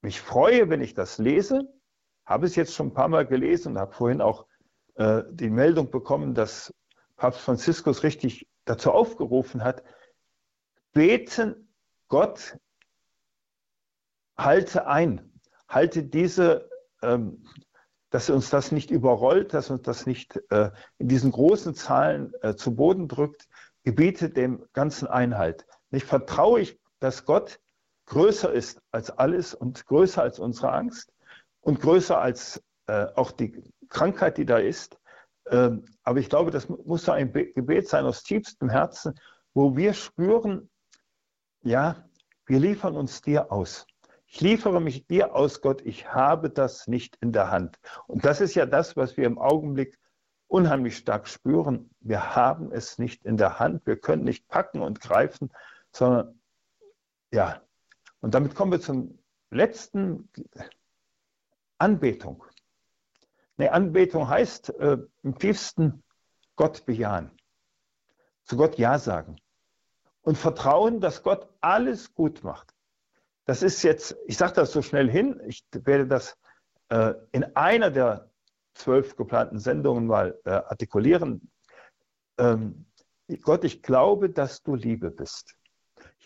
mich 0.00 0.20
freue, 0.20 0.68
wenn 0.70 0.80
ich 0.80 0.94
das 0.94 1.18
lese, 1.18 1.72
habe 2.24 2.46
es 2.46 2.56
jetzt 2.56 2.74
schon 2.74 2.88
ein 2.88 2.94
paar 2.94 3.08
Mal 3.08 3.26
gelesen 3.26 3.72
und 3.72 3.78
habe 3.78 3.92
vorhin 3.92 4.20
auch 4.20 4.46
äh, 4.94 5.22
die 5.30 5.50
Meldung 5.50 5.90
bekommen, 5.90 6.34
dass 6.34 6.72
Papst 7.16 7.40
Franziskus 7.40 8.02
richtig 8.02 8.48
dazu 8.64 8.92
aufgerufen 8.92 9.62
hat, 9.62 9.82
beten, 10.92 11.68
Gott, 12.08 12.58
halte 14.36 14.86
ein, 14.86 15.40
halte 15.68 16.04
diese, 16.04 16.68
ähm, 17.02 17.44
dass 18.10 18.30
uns 18.30 18.50
das 18.50 18.72
nicht 18.72 18.90
überrollt, 18.90 19.52
dass 19.54 19.70
uns 19.70 19.82
das 19.82 20.06
nicht 20.06 20.40
äh, 20.50 20.70
in 20.98 21.08
diesen 21.08 21.32
großen 21.32 21.74
Zahlen 21.74 22.32
äh, 22.42 22.54
zu 22.54 22.74
Boden 22.74 23.08
drückt. 23.08 23.48
gebiete 23.82 24.30
dem 24.30 24.64
ganzen 24.72 25.08
Einhalt. 25.08 25.66
Nicht 25.90 26.06
vertraue 26.06 26.60
ich, 26.60 26.80
dass 27.04 27.26
Gott 27.26 27.60
größer 28.06 28.50
ist 28.50 28.80
als 28.90 29.10
alles 29.10 29.52
und 29.54 29.84
größer 29.84 30.22
als 30.22 30.38
unsere 30.38 30.72
Angst 30.72 31.12
und 31.60 31.78
größer 31.78 32.18
als 32.18 32.62
äh, 32.86 33.08
auch 33.14 33.30
die 33.30 33.62
Krankheit, 33.90 34.38
die 34.38 34.46
da 34.46 34.56
ist. 34.56 34.98
Ähm, 35.50 35.84
aber 36.02 36.18
ich 36.18 36.30
glaube, 36.30 36.50
das 36.50 36.66
muss 36.68 37.06
ein 37.10 37.30
Gebet 37.30 37.88
sein 37.88 38.06
aus 38.06 38.22
tiefstem 38.22 38.70
Herzen, 38.70 39.20
wo 39.52 39.76
wir 39.76 39.92
spüren, 39.92 40.70
ja, 41.62 42.08
wir 42.46 42.58
liefern 42.58 42.96
uns 42.96 43.20
dir 43.20 43.52
aus. 43.52 43.86
Ich 44.26 44.40
liefere 44.40 44.80
mich 44.80 45.06
dir 45.06 45.34
aus, 45.34 45.60
Gott, 45.60 45.82
ich 45.82 46.08
habe 46.10 46.48
das 46.48 46.88
nicht 46.88 47.16
in 47.20 47.32
der 47.32 47.50
Hand. 47.50 47.76
Und 48.06 48.24
das 48.24 48.40
ist 48.40 48.54
ja 48.54 48.64
das, 48.64 48.96
was 48.96 49.18
wir 49.18 49.26
im 49.26 49.38
Augenblick 49.38 49.98
unheimlich 50.46 50.96
stark 50.96 51.28
spüren. 51.28 51.90
Wir 52.00 52.34
haben 52.34 52.72
es 52.72 52.98
nicht 52.98 53.26
in 53.26 53.36
der 53.36 53.58
Hand, 53.58 53.86
wir 53.86 53.98
können 53.98 54.24
nicht 54.24 54.48
packen 54.48 54.80
und 54.80 55.00
greifen, 55.00 55.50
sondern 55.92 56.40
ja. 57.34 57.60
Und 58.20 58.34
damit 58.34 58.54
kommen 58.54 58.72
wir 58.72 58.80
zum 58.80 59.18
letzten 59.50 60.30
Anbetung. 61.78 62.44
Nee, 63.56 63.68
Anbetung 63.68 64.28
heißt 64.28 64.70
äh, 64.80 64.98
im 65.22 65.38
tiefsten 65.38 66.02
Gott 66.56 66.86
bejahen, 66.86 67.30
zu 68.44 68.56
Gott 68.56 68.78
Ja 68.78 68.98
sagen 68.98 69.36
und 70.22 70.38
vertrauen, 70.38 71.00
dass 71.00 71.22
Gott 71.22 71.48
alles 71.60 72.14
gut 72.14 72.42
macht. 72.42 72.74
Das 73.44 73.62
ist 73.62 73.82
jetzt, 73.82 74.16
ich 74.26 74.36
sage 74.36 74.54
das 74.54 74.72
so 74.72 74.80
schnell 74.80 75.10
hin, 75.10 75.40
ich 75.46 75.64
werde 75.72 76.06
das 76.06 76.38
äh, 76.88 77.14
in 77.32 77.44
einer 77.56 77.90
der 77.90 78.30
zwölf 78.74 79.16
geplanten 79.16 79.58
Sendungen 79.58 80.06
mal 80.06 80.38
äh, 80.44 80.50
artikulieren. 80.50 81.50
Ähm, 82.38 82.86
Gott, 83.42 83.64
ich 83.64 83.82
glaube, 83.82 84.30
dass 84.30 84.62
du 84.62 84.74
Liebe 84.74 85.10
bist. 85.10 85.56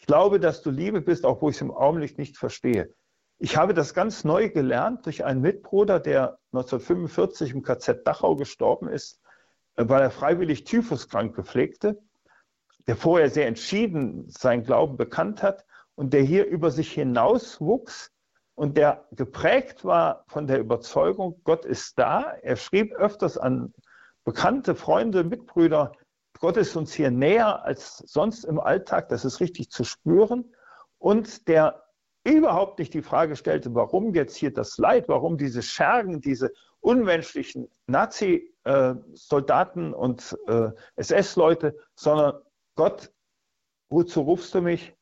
Ich 0.00 0.06
glaube, 0.06 0.40
dass 0.40 0.62
du 0.62 0.70
Liebe 0.70 1.00
bist, 1.00 1.24
auch 1.24 1.42
wo 1.42 1.50
ich 1.50 1.56
es 1.56 1.62
im 1.62 1.70
Augenblick 1.70 2.18
nicht 2.18 2.36
verstehe. 2.36 2.94
Ich 3.38 3.56
habe 3.56 3.72
das 3.72 3.94
ganz 3.94 4.24
neu 4.24 4.48
gelernt 4.48 5.06
durch 5.06 5.24
einen 5.24 5.40
Mitbruder, 5.40 6.00
der 6.00 6.38
1945 6.52 7.52
im 7.52 7.62
KZ 7.62 8.06
Dachau 8.06 8.34
gestorben 8.34 8.88
ist, 8.88 9.20
äh, 9.76 9.84
weil 9.86 10.02
er 10.02 10.10
freiwillig 10.10 10.64
Typhuskranke 10.64 11.44
pflegte, 11.44 11.98
der 12.86 12.96
vorher 12.96 13.30
sehr 13.30 13.46
entschieden 13.46 14.28
sein 14.28 14.64
Glauben 14.64 14.96
bekannt 14.96 15.42
hat 15.42 15.64
und 15.94 16.12
der 16.12 16.22
hier 16.22 16.46
über 16.46 16.70
sich 16.70 16.92
hinaus 16.92 17.60
wuchs 17.60 18.10
und 18.54 18.76
der 18.76 19.06
geprägt 19.12 19.84
war 19.84 20.24
von 20.26 20.48
der 20.48 20.58
Überzeugung, 20.58 21.40
Gott 21.44 21.64
ist 21.64 21.96
da. 21.96 22.34
Er 22.42 22.56
schrieb 22.56 22.92
öfters 22.94 23.38
an 23.38 23.72
bekannte 24.24 24.74
Freunde, 24.74 25.22
Mitbrüder, 25.22 25.92
Gott 26.40 26.56
ist 26.56 26.76
uns 26.76 26.92
hier 26.92 27.10
näher 27.10 27.64
als 27.64 27.98
sonst 27.98 28.44
im 28.44 28.60
Alltag, 28.60 29.08
das 29.08 29.24
ist 29.24 29.40
richtig 29.40 29.70
zu 29.70 29.84
spüren. 29.84 30.54
Und 30.98 31.48
der 31.48 31.84
überhaupt 32.24 32.78
nicht 32.78 32.94
die 32.94 33.02
Frage 33.02 33.36
stellte, 33.36 33.74
warum 33.74 34.14
jetzt 34.14 34.36
hier 34.36 34.52
das 34.52 34.78
Leid, 34.78 35.08
warum 35.08 35.36
diese 35.38 35.62
Schergen, 35.62 36.20
diese 36.20 36.52
unmenschlichen 36.80 37.68
Nazi-Soldaten 37.86 39.94
und 39.94 40.36
äh, 40.46 40.70
SS-Leute, 40.96 41.76
sondern 41.94 42.34
Gott, 42.76 43.12
wozu 43.88 44.20
rufst 44.22 44.54
du 44.54 44.60
mich? 44.60 44.94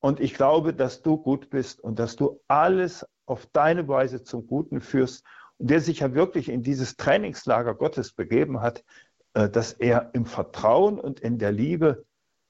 Und 0.00 0.20
ich 0.20 0.34
glaube, 0.34 0.74
dass 0.74 1.02
du 1.02 1.16
gut 1.16 1.50
bist 1.50 1.80
und 1.80 1.98
dass 1.98 2.14
du 2.16 2.40
alles 2.48 3.06
auf 3.26 3.46
deine 3.52 3.86
Weise 3.88 4.24
zum 4.24 4.46
Guten 4.46 4.80
führst. 4.80 5.24
Und 5.58 5.70
der 5.70 5.80
sich 5.80 6.00
ja 6.00 6.14
wirklich 6.14 6.48
in 6.48 6.62
dieses 6.62 6.96
Trainingslager 6.96 7.74
Gottes 7.74 8.12
begeben 8.12 8.60
hat, 8.60 8.84
dass 9.32 9.72
er 9.72 10.10
im 10.14 10.26
Vertrauen 10.26 11.00
und 11.00 11.20
in 11.20 11.38
der 11.38 11.52
Liebe 11.52 12.04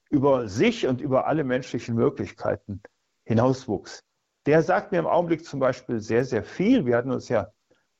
über 0.09 0.47
sich 0.47 0.85
und 0.85 1.01
über 1.01 1.27
alle 1.27 1.43
menschlichen 1.43 1.95
Möglichkeiten 1.95 2.81
hinauswuchs. 3.23 4.03
Der 4.45 4.61
sagt 4.61 4.91
mir 4.91 4.99
im 4.99 5.07
Augenblick 5.07 5.45
zum 5.45 5.59
Beispiel 5.59 6.01
sehr, 6.01 6.25
sehr 6.25 6.43
viel. 6.43 6.85
Wir 6.85 6.97
hatten 6.97 7.11
uns 7.11 7.29
ja 7.29 7.51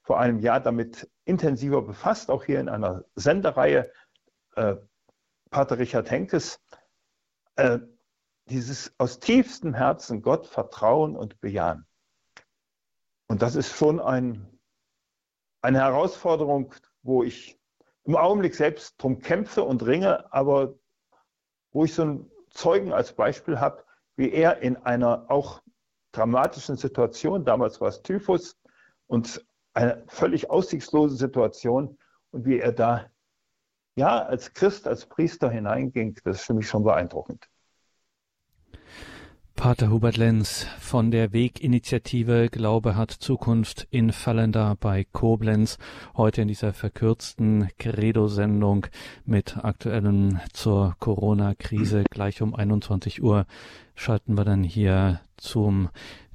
vor 0.04 0.20
einem 0.20 0.40
Jahr 0.40 0.60
damit 0.60 1.10
intensiver 1.26 1.82
befasst, 1.82 2.30
auch 2.30 2.44
hier 2.44 2.60
in 2.60 2.70
einer 2.70 3.06
Sendereihe. 3.16 3.92
Äh, 4.56 4.76
Pater 5.50 5.78
Richard 5.78 6.10
Henkes, 6.10 6.60
äh, 7.56 7.80
dieses 8.50 8.94
aus 8.98 9.20
tiefstem 9.20 9.74
Herzen 9.74 10.22
Gott 10.22 10.48
vertrauen 10.48 11.16
und 11.16 11.40
bejahen. 11.40 11.86
Und 13.28 13.42
das 13.42 13.56
ist 13.56 13.76
schon 13.76 14.00
ein, 14.00 14.60
eine 15.62 15.80
Herausforderung, 15.80 16.74
wo 17.04 17.24
ich 17.24 17.60
im 18.06 18.16
Augenblick 18.16 18.56
selbst 18.56 19.02
drum 19.02 19.20
kämpfe 19.20 19.64
und 19.64 19.86
ringe, 19.86 20.32
aber 20.34 20.76
wo 21.72 21.86
ich 21.86 21.94
so 21.94 22.04
einen 22.04 22.32
Zeugen 22.50 22.94
als 22.94 23.14
Beispiel 23.14 23.60
habe, 23.60 23.84
wie 24.16 24.32
er 24.32 24.60
in 24.62 24.78
einer 24.78 25.30
auch 25.30 25.62
dramatischen 26.12 26.76
Situation, 26.76 27.46
damals 27.46 27.82
war 27.82 27.88
es 27.88 28.02
Typhus 28.04 28.60
und 29.08 29.46
eine 29.74 30.04
völlig 30.08 30.50
aussichtslose 30.50 31.16
Situation 31.16 31.98
und 32.32 32.46
wie 32.46 32.60
er 32.60 32.72
da 32.72 33.10
ja 33.96 34.24
als 34.24 34.54
Christ, 34.54 34.88
als 34.88 35.06
Priester 35.08 35.50
hineinging, 35.50 36.20
das 36.24 36.38
ist 36.38 36.46
für 36.46 36.54
mich 36.54 36.68
schon 36.68 36.84
beeindruckend. 36.84 37.48
Pater 39.56 39.90
Hubert 39.92 40.18
Lenz 40.18 40.68
von 40.80 41.10
der 41.12 41.32
Weginitiative 41.32 42.50
Glaube 42.50 42.96
hat 42.96 43.12
Zukunft 43.12 43.88
in 43.92 44.12
Fallenda 44.12 44.76
bei 44.80 45.06
Koblenz. 45.12 45.78
Heute 46.18 46.42
in 46.42 46.48
dieser 46.48 46.74
verkürzten 46.74 47.70
Credo-Sendung 47.78 48.88
mit 49.26 49.58
aktuellen 49.64 50.42
zur 50.52 50.96
Corona-Krise. 51.00 52.04
Gleich 52.10 52.42
um 52.42 52.54
21 52.56 53.24
Uhr 53.24 53.46
schalten 53.96 54.36
wir 54.38 54.44
dann 54.44 54.64
hier 54.64 55.22
zum 55.38 55.90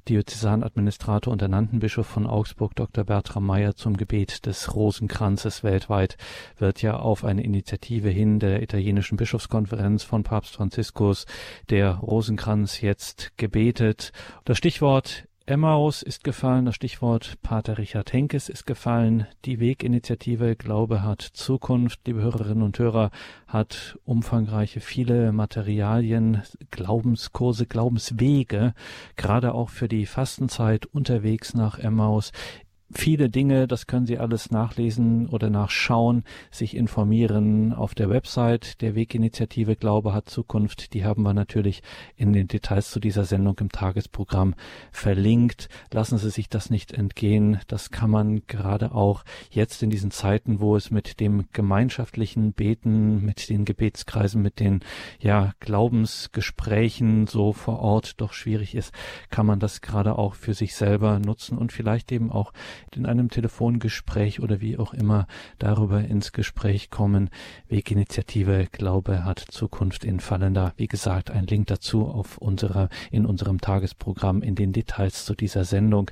Diözesanadministrator 0.09 1.31
und 1.31 1.43
ernannten 1.43 1.79
Bischof 1.79 2.07
von 2.07 2.25
Augsburg, 2.25 2.75
Dr. 2.75 3.03
Bertram 3.03 3.45
Meyer, 3.45 3.75
zum 3.75 3.95
Gebet 3.95 4.47
des 4.47 4.73
Rosenkranzes 4.73 5.63
weltweit 5.63 6.17
wird 6.57 6.81
ja 6.81 6.97
auf 6.97 7.23
eine 7.23 7.43
Initiative 7.43 8.09
hin 8.09 8.39
der 8.39 8.63
italienischen 8.63 9.17
Bischofskonferenz 9.17 10.03
von 10.03 10.23
Papst 10.23 10.55
Franziskus 10.55 11.27
der 11.69 11.93
Rosenkranz 11.93 12.81
jetzt 12.81 13.37
gebetet. 13.37 14.11
Das 14.45 14.57
Stichwort 14.57 15.28
Emmaus 15.49 16.03
ist 16.03 16.23
gefallen, 16.23 16.65
das 16.65 16.75
Stichwort 16.75 17.41
Pater 17.41 17.79
Richard 17.79 18.13
Henkes 18.13 18.49
ist 18.49 18.67
gefallen, 18.67 19.25
die 19.45 19.59
Weginitiative 19.59 20.55
Glaube 20.55 21.01
hat 21.01 21.23
Zukunft, 21.23 22.01
liebe 22.05 22.21
Hörerinnen 22.21 22.61
und 22.61 22.77
Hörer, 22.77 23.09
hat 23.47 23.97
umfangreiche 24.03 24.79
viele 24.79 25.31
Materialien, 25.31 26.43
Glaubenskurse, 26.69 27.65
Glaubenswege, 27.65 28.75
gerade 29.15 29.55
auch 29.55 29.69
für 29.69 29.87
die 29.87 30.05
Fastenzeit 30.05 30.85
unterwegs 30.85 31.55
nach 31.55 31.79
Emmaus 31.79 32.31
viele 32.91 33.29
Dinge, 33.29 33.67
das 33.67 33.87
können 33.87 34.05
Sie 34.05 34.17
alles 34.17 34.51
nachlesen 34.51 35.27
oder 35.27 35.49
nachschauen, 35.49 36.23
sich 36.51 36.75
informieren 36.75 37.73
auf 37.73 37.93
der 37.95 38.09
Website 38.09 38.81
der 38.81 38.95
Weginitiative 38.95 39.75
Glaube 39.75 40.13
hat 40.13 40.29
Zukunft. 40.29 40.93
Die 40.93 41.05
haben 41.05 41.23
wir 41.23 41.33
natürlich 41.33 41.81
in 42.15 42.33
den 42.33 42.47
Details 42.47 42.91
zu 42.91 42.99
dieser 42.99 43.25
Sendung 43.25 43.57
im 43.59 43.71
Tagesprogramm 43.71 44.55
verlinkt. 44.91 45.69
Lassen 45.91 46.17
Sie 46.17 46.29
sich 46.29 46.49
das 46.49 46.69
nicht 46.69 46.91
entgehen. 46.91 47.59
Das 47.67 47.91
kann 47.91 48.09
man 48.09 48.41
gerade 48.47 48.93
auch 48.93 49.23
jetzt 49.51 49.83
in 49.83 49.89
diesen 49.89 50.11
Zeiten, 50.11 50.59
wo 50.59 50.75
es 50.75 50.91
mit 50.91 51.19
dem 51.19 51.45
gemeinschaftlichen 51.53 52.53
Beten, 52.53 53.23
mit 53.23 53.49
den 53.49 53.65
Gebetskreisen, 53.65 54.41
mit 54.41 54.59
den 54.59 54.81
ja 55.19 55.53
Glaubensgesprächen 55.59 57.27
so 57.27 57.53
vor 57.53 57.79
Ort 57.79 58.21
doch 58.21 58.33
schwierig 58.33 58.75
ist, 58.75 58.93
kann 59.29 59.45
man 59.45 59.59
das 59.59 59.81
gerade 59.81 60.17
auch 60.17 60.35
für 60.35 60.53
sich 60.53 60.75
selber 60.75 61.19
nutzen 61.19 61.57
und 61.57 61.71
vielleicht 61.71 62.11
eben 62.11 62.31
auch 62.31 62.51
in 62.95 63.05
einem 63.05 63.29
Telefongespräch 63.29 64.41
oder 64.41 64.61
wie 64.61 64.77
auch 64.77 64.93
immer 64.93 65.27
darüber 65.57 66.01
ins 66.01 66.31
Gespräch 66.31 66.89
kommen. 66.89 67.29
Weginitiative 67.67 68.67
Glaube 68.71 69.25
hat 69.25 69.39
Zukunft 69.39 70.03
in 70.03 70.19
Fallender. 70.19 70.73
Wie 70.77 70.87
gesagt, 70.87 71.31
ein 71.31 71.45
Link 71.47 71.67
dazu 71.67 72.07
auf 72.07 72.37
unserer, 72.37 72.89
in 73.11 73.25
unserem 73.25 73.61
Tagesprogramm 73.61 74.41
in 74.41 74.55
den 74.55 74.73
Details 74.73 75.25
zu 75.25 75.35
dieser 75.35 75.65
Sendung. 75.65 76.11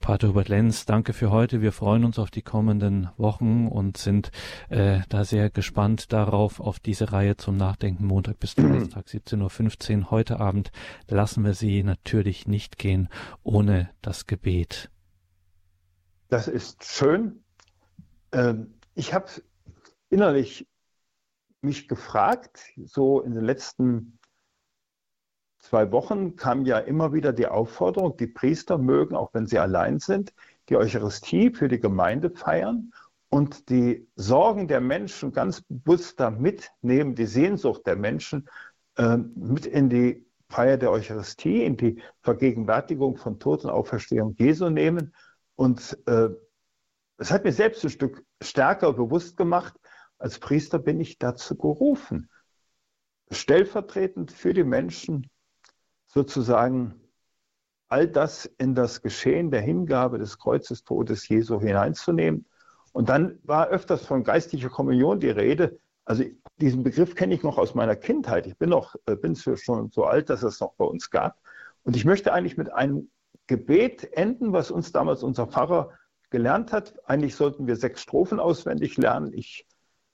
Pater 0.00 0.28
Hubert 0.28 0.48
Lenz, 0.48 0.84
danke 0.84 1.14
für 1.14 1.30
heute. 1.30 1.62
Wir 1.62 1.72
freuen 1.72 2.04
uns 2.04 2.18
auf 2.18 2.30
die 2.30 2.42
kommenden 2.42 3.08
Wochen 3.16 3.68
und 3.68 3.96
sind 3.96 4.30
äh, 4.68 5.00
da 5.08 5.24
sehr 5.24 5.48
gespannt 5.48 6.12
darauf, 6.12 6.60
auf 6.60 6.78
diese 6.78 7.10
Reihe 7.12 7.38
zum 7.38 7.56
Nachdenken 7.56 8.06
Montag 8.06 8.38
bis 8.38 8.54
Donnerstag 8.54 9.06
17.15 9.06 10.00
Uhr. 10.00 10.10
Heute 10.10 10.40
Abend 10.40 10.72
lassen 11.08 11.42
wir 11.44 11.54
Sie 11.54 11.82
natürlich 11.82 12.46
nicht 12.46 12.76
gehen 12.78 13.08
ohne 13.42 13.88
das 14.02 14.26
Gebet. 14.26 14.90
Das 16.34 16.48
ist 16.48 16.82
schön. 16.82 17.44
Ähm, 18.32 18.74
ich 18.96 19.14
habe 19.14 19.26
innerlich 20.10 20.66
mich 21.60 21.86
gefragt, 21.86 22.72
so 22.86 23.20
in 23.20 23.34
den 23.34 23.44
letzten 23.44 24.18
zwei 25.60 25.92
Wochen 25.92 26.34
kam 26.34 26.64
ja 26.64 26.80
immer 26.80 27.12
wieder 27.12 27.32
die 27.32 27.46
Aufforderung, 27.46 28.16
die 28.16 28.26
Priester 28.26 28.78
mögen, 28.78 29.14
auch 29.14 29.32
wenn 29.32 29.46
sie 29.46 29.60
allein 29.60 30.00
sind, 30.00 30.34
die 30.68 30.76
Eucharistie 30.76 31.52
für 31.54 31.68
die 31.68 31.78
Gemeinde 31.78 32.30
feiern 32.30 32.92
und 33.28 33.68
die 33.68 34.08
Sorgen 34.16 34.66
der 34.66 34.80
Menschen 34.80 35.30
ganz 35.30 35.60
bewusst 35.60 36.18
da 36.18 36.30
mitnehmen, 36.30 37.14
die 37.14 37.26
Sehnsucht 37.26 37.86
der 37.86 37.94
Menschen 37.94 38.48
äh, 38.96 39.18
mit 39.18 39.66
in 39.66 39.88
die 39.88 40.26
Feier 40.48 40.78
der 40.78 40.90
Eucharistie, 40.90 41.62
in 41.62 41.76
die 41.76 42.02
Vergegenwärtigung 42.22 43.18
von 43.18 43.38
Tod 43.38 43.62
und 43.64 43.70
Auferstehung 43.70 44.34
Jesu 44.36 44.68
nehmen. 44.68 45.14
Und 45.56 45.98
äh, 46.06 46.28
es 47.18 47.30
hat 47.30 47.44
mir 47.44 47.52
selbst 47.52 47.84
ein 47.84 47.90
Stück 47.90 48.24
stärker 48.42 48.92
bewusst 48.92 49.36
gemacht, 49.36 49.74
als 50.18 50.38
Priester 50.38 50.78
bin 50.78 51.00
ich 51.00 51.18
dazu 51.18 51.56
gerufen, 51.56 52.30
stellvertretend 53.30 54.32
für 54.32 54.54
die 54.54 54.64
Menschen 54.64 55.30
sozusagen 56.06 57.00
all 57.88 58.08
das 58.08 58.46
in 58.58 58.74
das 58.74 59.02
Geschehen 59.02 59.50
der 59.50 59.60
Hingabe 59.60 60.18
des 60.18 60.38
Kreuzestodes 60.38 61.28
Jesu 61.28 61.60
hineinzunehmen. 61.60 62.46
Und 62.92 63.08
dann 63.08 63.38
war 63.42 63.68
öfters 63.68 64.06
von 64.06 64.24
geistlicher 64.24 64.68
Kommunion 64.68 65.20
die 65.20 65.30
Rede. 65.30 65.78
Also 66.04 66.24
diesen 66.58 66.82
Begriff 66.82 67.14
kenne 67.14 67.34
ich 67.34 67.42
noch 67.42 67.58
aus 67.58 67.74
meiner 67.74 67.96
Kindheit. 67.96 68.46
Ich 68.46 68.56
bin 68.56 68.70
noch, 68.70 68.94
äh, 69.06 69.16
bin 69.16 69.34
schon 69.36 69.90
so 69.90 70.04
alt, 70.04 70.30
dass 70.30 70.42
es 70.42 70.60
noch 70.60 70.74
bei 70.74 70.84
uns 70.84 71.10
gab. 71.10 71.38
Und 71.82 71.96
ich 71.96 72.04
möchte 72.04 72.32
eigentlich 72.32 72.56
mit 72.56 72.72
einem 72.72 73.10
Gebet 73.46 74.12
enden, 74.16 74.52
was 74.52 74.70
uns 74.70 74.92
damals 74.92 75.22
unser 75.22 75.46
Pfarrer 75.46 75.90
gelernt 76.30 76.72
hat. 76.72 76.94
Eigentlich 77.06 77.36
sollten 77.36 77.66
wir 77.66 77.76
sechs 77.76 78.02
Strophen 78.02 78.40
auswendig 78.40 78.96
lernen. 78.96 79.32
Ich 79.32 79.66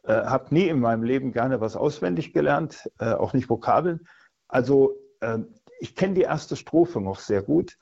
äh, 0.04 0.12
habe 0.12 0.52
nie 0.54 0.68
in 0.68 0.80
meinem 0.80 1.02
Leben 1.02 1.32
gerne 1.32 1.60
was 1.60 1.76
auswendig 1.76 2.32
gelernt, 2.32 2.90
äh, 2.98 3.12
auch 3.12 3.32
nicht 3.32 3.48
Vokabeln. 3.48 4.08
Also 4.48 4.96
äh, 5.20 5.38
ich 5.78 5.94
kenne 5.94 6.14
die 6.14 6.22
erste 6.22 6.56
Strophe 6.56 7.00
noch 7.00 7.20
sehr 7.20 7.42
gut 7.42 7.78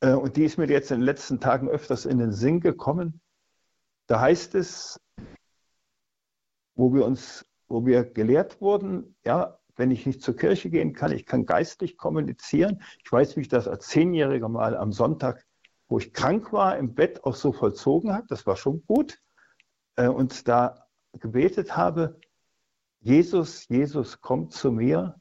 äh, 0.00 0.12
und 0.12 0.36
die 0.36 0.44
ist 0.44 0.58
mir 0.58 0.68
jetzt 0.68 0.90
in 0.90 0.98
den 0.98 1.06
letzten 1.06 1.40
Tagen 1.40 1.68
öfters 1.68 2.06
in 2.06 2.18
den 2.18 2.32
Sinn 2.32 2.60
gekommen. 2.60 3.20
Da 4.06 4.20
heißt 4.20 4.54
es, 4.54 5.00
wo 6.74 6.92
wir 6.92 7.04
uns, 7.04 7.46
wo 7.68 7.86
wir 7.86 8.04
gelehrt 8.04 8.60
wurden, 8.60 9.14
ja, 9.24 9.59
wenn 9.76 9.90
ich 9.90 10.06
nicht 10.06 10.22
zur 10.22 10.36
Kirche 10.36 10.70
gehen 10.70 10.92
kann, 10.92 11.12
ich 11.12 11.26
kann 11.26 11.46
geistlich 11.46 11.96
kommunizieren. 11.96 12.82
Ich 13.04 13.10
weiß, 13.10 13.36
wie 13.36 13.42
ich 13.42 13.48
das 13.48 13.68
als 13.68 13.88
Zehnjähriger 13.88 14.48
mal 14.48 14.76
am 14.76 14.92
Sonntag, 14.92 15.44
wo 15.88 15.98
ich 15.98 16.12
krank 16.12 16.52
war, 16.52 16.76
im 16.76 16.94
Bett 16.94 17.24
auch 17.24 17.34
so 17.34 17.52
vollzogen 17.52 18.12
habe. 18.12 18.26
Das 18.28 18.46
war 18.46 18.56
schon 18.56 18.84
gut. 18.86 19.18
Äh, 19.96 20.08
und 20.08 20.46
da 20.48 20.86
gebetet 21.12 21.76
habe, 21.76 22.20
Jesus, 23.00 23.66
Jesus, 23.68 24.20
komm 24.20 24.50
zu 24.50 24.70
mir, 24.70 25.20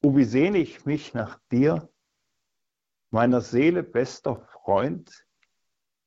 Oh, 0.00 0.16
wie 0.16 0.24
sehne 0.24 0.58
ich 0.58 0.86
mich 0.86 1.12
nach 1.12 1.40
dir, 1.50 1.88
meiner 3.10 3.40
Seele 3.40 3.82
bester 3.82 4.36
Freund, 4.36 5.26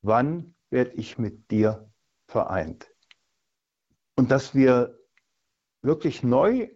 wann 0.02 0.56
werde 0.70 0.92
ich 0.92 1.18
mit 1.18 1.52
dir 1.52 1.92
vereint? 2.28 2.90
Und 4.16 4.32
dass 4.32 4.56
wir 4.56 4.98
wirklich 5.82 6.24
neu 6.24 6.70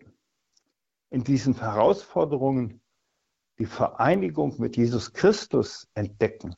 in 1.15 1.23
diesen 1.23 1.57
Herausforderungen 1.57 2.81
die 3.57 3.65
Vereinigung 3.65 4.59
mit 4.59 4.75
Jesus 4.75 5.13
Christus 5.13 5.87
entdecken, 5.93 6.53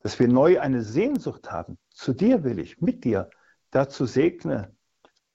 dass 0.00 0.18
wir 0.18 0.28
neu 0.28 0.58
eine 0.60 0.80
Sehnsucht 0.80 1.52
haben, 1.52 1.76
zu 1.90 2.14
dir 2.14 2.42
will 2.42 2.58
ich, 2.58 2.80
mit 2.80 3.04
dir, 3.04 3.28
dazu 3.70 4.06
segne 4.06 4.74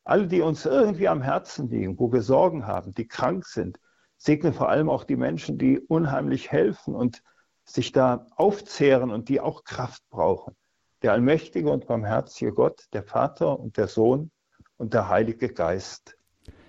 alle, 0.03 0.27
die 0.27 0.41
uns 0.41 0.65
irgendwie 0.65 1.07
am 1.07 1.21
Herzen 1.21 1.69
liegen, 1.69 1.99
wo 1.99 2.11
wir 2.11 2.23
Sorgen 2.23 2.65
haben, 2.65 2.95
die 2.95 3.07
krank 3.07 3.45
sind, 3.45 3.79
segne 4.17 4.53
vor 4.53 4.69
allem 4.69 4.89
auch 4.89 5.03
die 5.03 5.17
Menschen, 5.17 5.59
die 5.59 5.79
unheimlich 5.79 6.51
helfen 6.51 6.95
und 6.95 7.21
sich 7.63 7.91
da 7.91 8.25
aufzehren 8.37 9.11
und 9.11 9.29
die 9.29 9.39
auch 9.39 9.63
Kraft 9.65 10.01
brauchen. 10.09 10.55
Der 11.03 11.11
allmächtige 11.11 11.69
und 11.69 11.85
barmherzige 11.85 12.53
Gott, 12.53 12.87
der 12.93 13.03
Vater 13.03 13.59
und 13.59 13.77
der 13.77 13.87
Sohn 13.87 14.31
und 14.77 14.95
der 14.95 15.09
Heilige 15.09 15.53
Geist. 15.53 16.17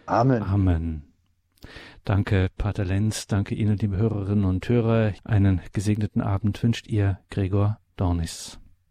Amen. 0.05 0.43
Amen. 0.43 1.12
Danke, 2.05 2.49
Pater 2.57 2.85
Lenz. 2.85 3.27
Danke 3.27 3.55
Ihnen, 3.55 3.77
liebe 3.79 3.97
Hörerinnen 3.97 4.45
und 4.45 4.69
Hörer. 4.69 5.13
Einen 5.25 5.61
gesegneten 5.73 6.21
Abend 6.21 6.63
wünscht 6.63 6.87
Ihr 6.87 7.19
Gregor 7.31 7.79
Dornis. 7.97 8.62